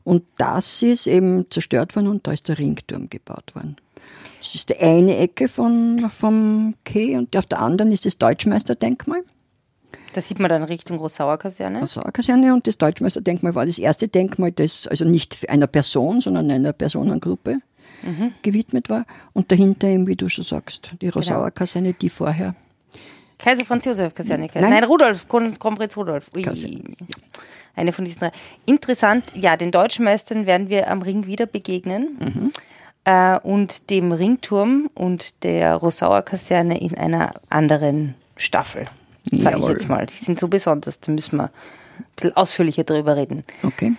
Und 0.04 0.24
das 0.38 0.82
ist 0.82 1.06
eben 1.06 1.50
zerstört 1.50 1.96
worden 1.96 2.08
und 2.08 2.26
da 2.26 2.32
ist 2.32 2.48
der 2.48 2.58
Ringturm 2.58 3.10
gebaut 3.10 3.54
worden. 3.54 3.76
Das 4.40 4.54
ist 4.54 4.68
die 4.68 4.78
eine 4.78 5.16
Ecke 5.16 5.48
von, 5.48 6.08
vom 6.10 6.74
Quai 6.84 7.18
und 7.18 7.36
auf 7.36 7.46
der 7.46 7.60
anderen 7.60 7.90
ist 7.90 8.06
das 8.06 8.16
Deutschmeisterdenkmal, 8.18 9.22
Da 10.12 10.20
sieht 10.20 10.38
man 10.38 10.48
dann 10.48 10.62
Richtung 10.62 10.98
Großauer 10.98 11.38
Kaserne. 11.38 11.80
also 11.80 12.00
eine 12.00 12.12
Kaserne 12.12 12.54
und 12.54 12.66
das 12.68 12.78
Deutschmeisterdenkmal 12.78 13.54
war 13.56 13.66
das 13.66 13.78
erste 13.80 14.06
Denkmal, 14.06 14.52
das 14.52 14.86
also 14.86 15.04
nicht 15.04 15.48
einer 15.50 15.66
Person, 15.66 16.20
sondern 16.20 16.48
einer 16.50 16.72
Personengruppe 16.72 17.58
mhm. 18.02 18.32
gewidmet 18.42 18.88
war. 18.88 19.04
Und 19.32 19.50
dahinter 19.50 19.88
eben, 19.88 20.06
wie 20.06 20.16
du 20.16 20.28
schon 20.28 20.44
sagst, 20.44 20.92
die 21.00 21.08
Rosauer 21.08 21.50
Kaserne, 21.50 21.92
die 21.94 22.08
vorher. 22.10 22.54
Kaiser 23.38 23.64
Franz 23.64 23.84
Josef 23.84 24.14
Kaserne. 24.14 24.48
Nein. 24.54 24.70
Nein, 24.70 24.84
Rudolf, 24.84 25.28
Kronprinz 25.28 25.96
Rudolf. 25.96 26.28
Ui. 26.34 26.44
Eine 27.74 27.92
von 27.92 28.04
diesen 28.04 28.20
drei. 28.20 28.32
Interessant, 28.64 29.24
ja, 29.34 29.56
den 29.56 29.70
Deutschen 29.70 30.04
Meistern 30.04 30.46
werden 30.46 30.70
wir 30.70 30.90
am 30.90 31.02
Ring 31.02 31.26
wieder 31.26 31.46
begegnen. 31.46 32.16
Mhm. 32.18 32.52
Äh, 33.04 33.38
und 33.40 33.90
dem 33.90 34.12
Ringturm 34.12 34.90
und 34.94 35.44
der 35.44 35.74
Rosauer 35.76 36.22
Kaserne 36.22 36.80
in 36.80 36.96
einer 36.96 37.34
anderen 37.50 38.14
Staffel. 38.36 38.86
Sag 39.30 39.38
ich 39.38 39.44
Jawohl. 39.44 39.72
jetzt 39.72 39.88
mal. 39.88 40.06
Die 40.06 40.16
sind 40.16 40.40
so 40.40 40.48
besonders, 40.48 41.00
da 41.00 41.12
müssen 41.12 41.36
wir 41.36 41.44
ein 41.44 42.04
bisschen 42.14 42.36
ausführlicher 42.36 42.84
drüber 42.84 43.16
reden. 43.16 43.44
Okay. 43.62 43.94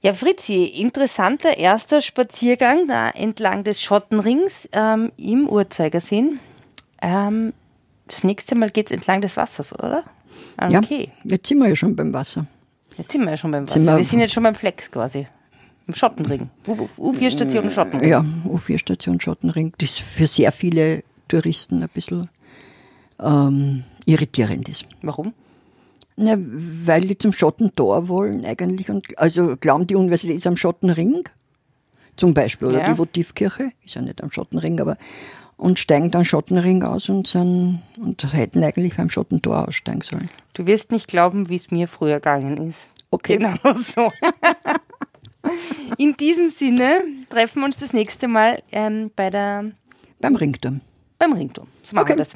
Ja, 0.00 0.14
Fritzi, 0.14 0.64
interessanter 0.64 1.56
erster 1.56 2.00
Spaziergang 2.00 2.88
da 2.88 3.10
entlang 3.10 3.62
des 3.62 3.80
Schottenrings 3.80 4.68
ähm, 4.72 5.12
im 5.16 5.48
Uhrzeigersinn. 5.48 6.40
Ähm, 7.00 7.52
das 8.08 8.24
nächste 8.24 8.54
Mal 8.54 8.70
geht's 8.70 8.90
entlang 8.90 9.20
des 9.20 9.36
Wassers, 9.36 9.72
oder? 9.72 10.04
Ah, 10.56 10.68
Ja, 10.70 10.78
Okay, 10.80 11.10
jetzt 11.24 11.46
sind 11.48 11.58
wir 11.58 11.68
ja 11.68 11.76
schon 11.76 11.94
beim 11.96 12.12
Wasser. 12.12 12.46
jetzt 12.96 13.12
sind 13.12 13.22
wir 13.24 13.30
ja 13.30 13.36
schon 13.36 13.50
beim 13.50 13.64
Wasser. 13.64 13.74
Sind 13.78 13.86
wir- 13.86 13.96
wir 13.96 14.04
sind 14.04 14.20
jetzt 14.20 14.32
schon 14.32 14.42
beim 14.42 14.54
Flex 14.54 14.90
quasi. 14.90 15.26
Im 15.88 15.94
Schottenring. 15.94 16.48
U4-Station 16.66 17.70
Schottenring. 17.70 18.08
Ja, 18.08 18.24
U4-Station 18.46 19.20
Schottenring, 19.20 19.72
das 19.78 19.98
für 19.98 20.26
sehr 20.26 20.52
viele 20.52 21.02
Touristen 21.28 21.82
ein 21.82 21.88
bisschen 21.92 22.28
ähm, 23.20 23.84
irritierend 24.04 24.68
ist. 24.68 24.86
Warum? 25.02 25.32
Na, 26.16 26.36
weil 26.38 27.00
die 27.02 27.16
zum 27.16 27.32
Schottentor 27.32 28.08
wollen 28.08 28.44
eigentlich 28.44 28.90
und 28.90 29.18
also 29.18 29.56
glauben 29.58 29.86
die 29.86 29.94
Universität 29.96 30.36
ist 30.36 30.46
am 30.46 30.56
Schottenring 30.56 31.24
zum 32.16 32.34
Beispiel 32.34 32.68
oder 32.68 32.80
Ja. 32.80 32.92
die 32.92 32.98
Votivkirche 32.98 33.72
ist 33.84 33.94
ja 33.94 34.02
nicht 34.02 34.22
am 34.22 34.30
Schottenring, 34.30 34.78
aber 34.80 34.98
und 35.62 35.78
steigen 35.78 36.10
dann 36.10 36.24
Schottenring 36.24 36.82
aus 36.82 37.08
und 37.08 37.26
sind 37.28 37.80
und 37.96 38.32
hätten 38.32 38.64
eigentlich 38.64 38.96
beim 38.96 39.08
Schottentor 39.10 39.68
aussteigen 39.68 40.00
sollen. 40.02 40.28
Du 40.54 40.66
wirst 40.66 40.90
nicht 40.90 41.06
glauben, 41.06 41.48
wie 41.48 41.54
es 41.54 41.70
mir 41.70 41.86
früher 41.86 42.16
gegangen 42.16 42.56
ist. 42.70 42.80
Okay. 43.10 43.36
Genau 43.38 43.54
so. 43.80 44.10
In 45.98 46.16
diesem 46.16 46.48
Sinne 46.48 47.00
treffen 47.28 47.60
wir 47.60 47.66
uns 47.66 47.78
das 47.78 47.92
nächste 47.92 48.26
Mal 48.26 48.62
ähm, 48.72 49.10
bei 49.14 49.30
der, 49.30 49.66
Beim 50.20 50.34
Ringturm. 50.34 50.80
beim 51.18 51.32
Ringturm. 51.32 51.68
So 51.82 51.94
machen 51.94 52.04
Okay. 52.04 52.12
wir 52.12 52.16
das. 52.24 52.34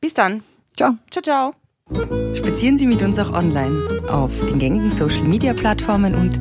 Bis 0.00 0.14
dann. 0.14 0.42
Ciao. 0.76 0.92
Ciao, 1.10 1.22
ciao. 1.22 1.54
Spazieren 2.34 2.78
Sie 2.78 2.86
mit 2.86 3.02
uns 3.02 3.18
auch 3.18 3.32
online 3.32 4.02
auf 4.08 4.30
den 4.46 4.58
gängigen 4.58 4.90
Social 4.90 5.24
Media 5.24 5.52
Plattformen 5.52 6.14
und 6.14 6.38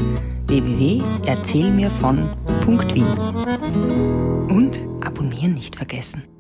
www.erzählmirvon.wien. 2.66 4.50
Und 4.50 4.82
abonnieren 5.06 5.54
nicht 5.54 5.76
vergessen. 5.76 6.33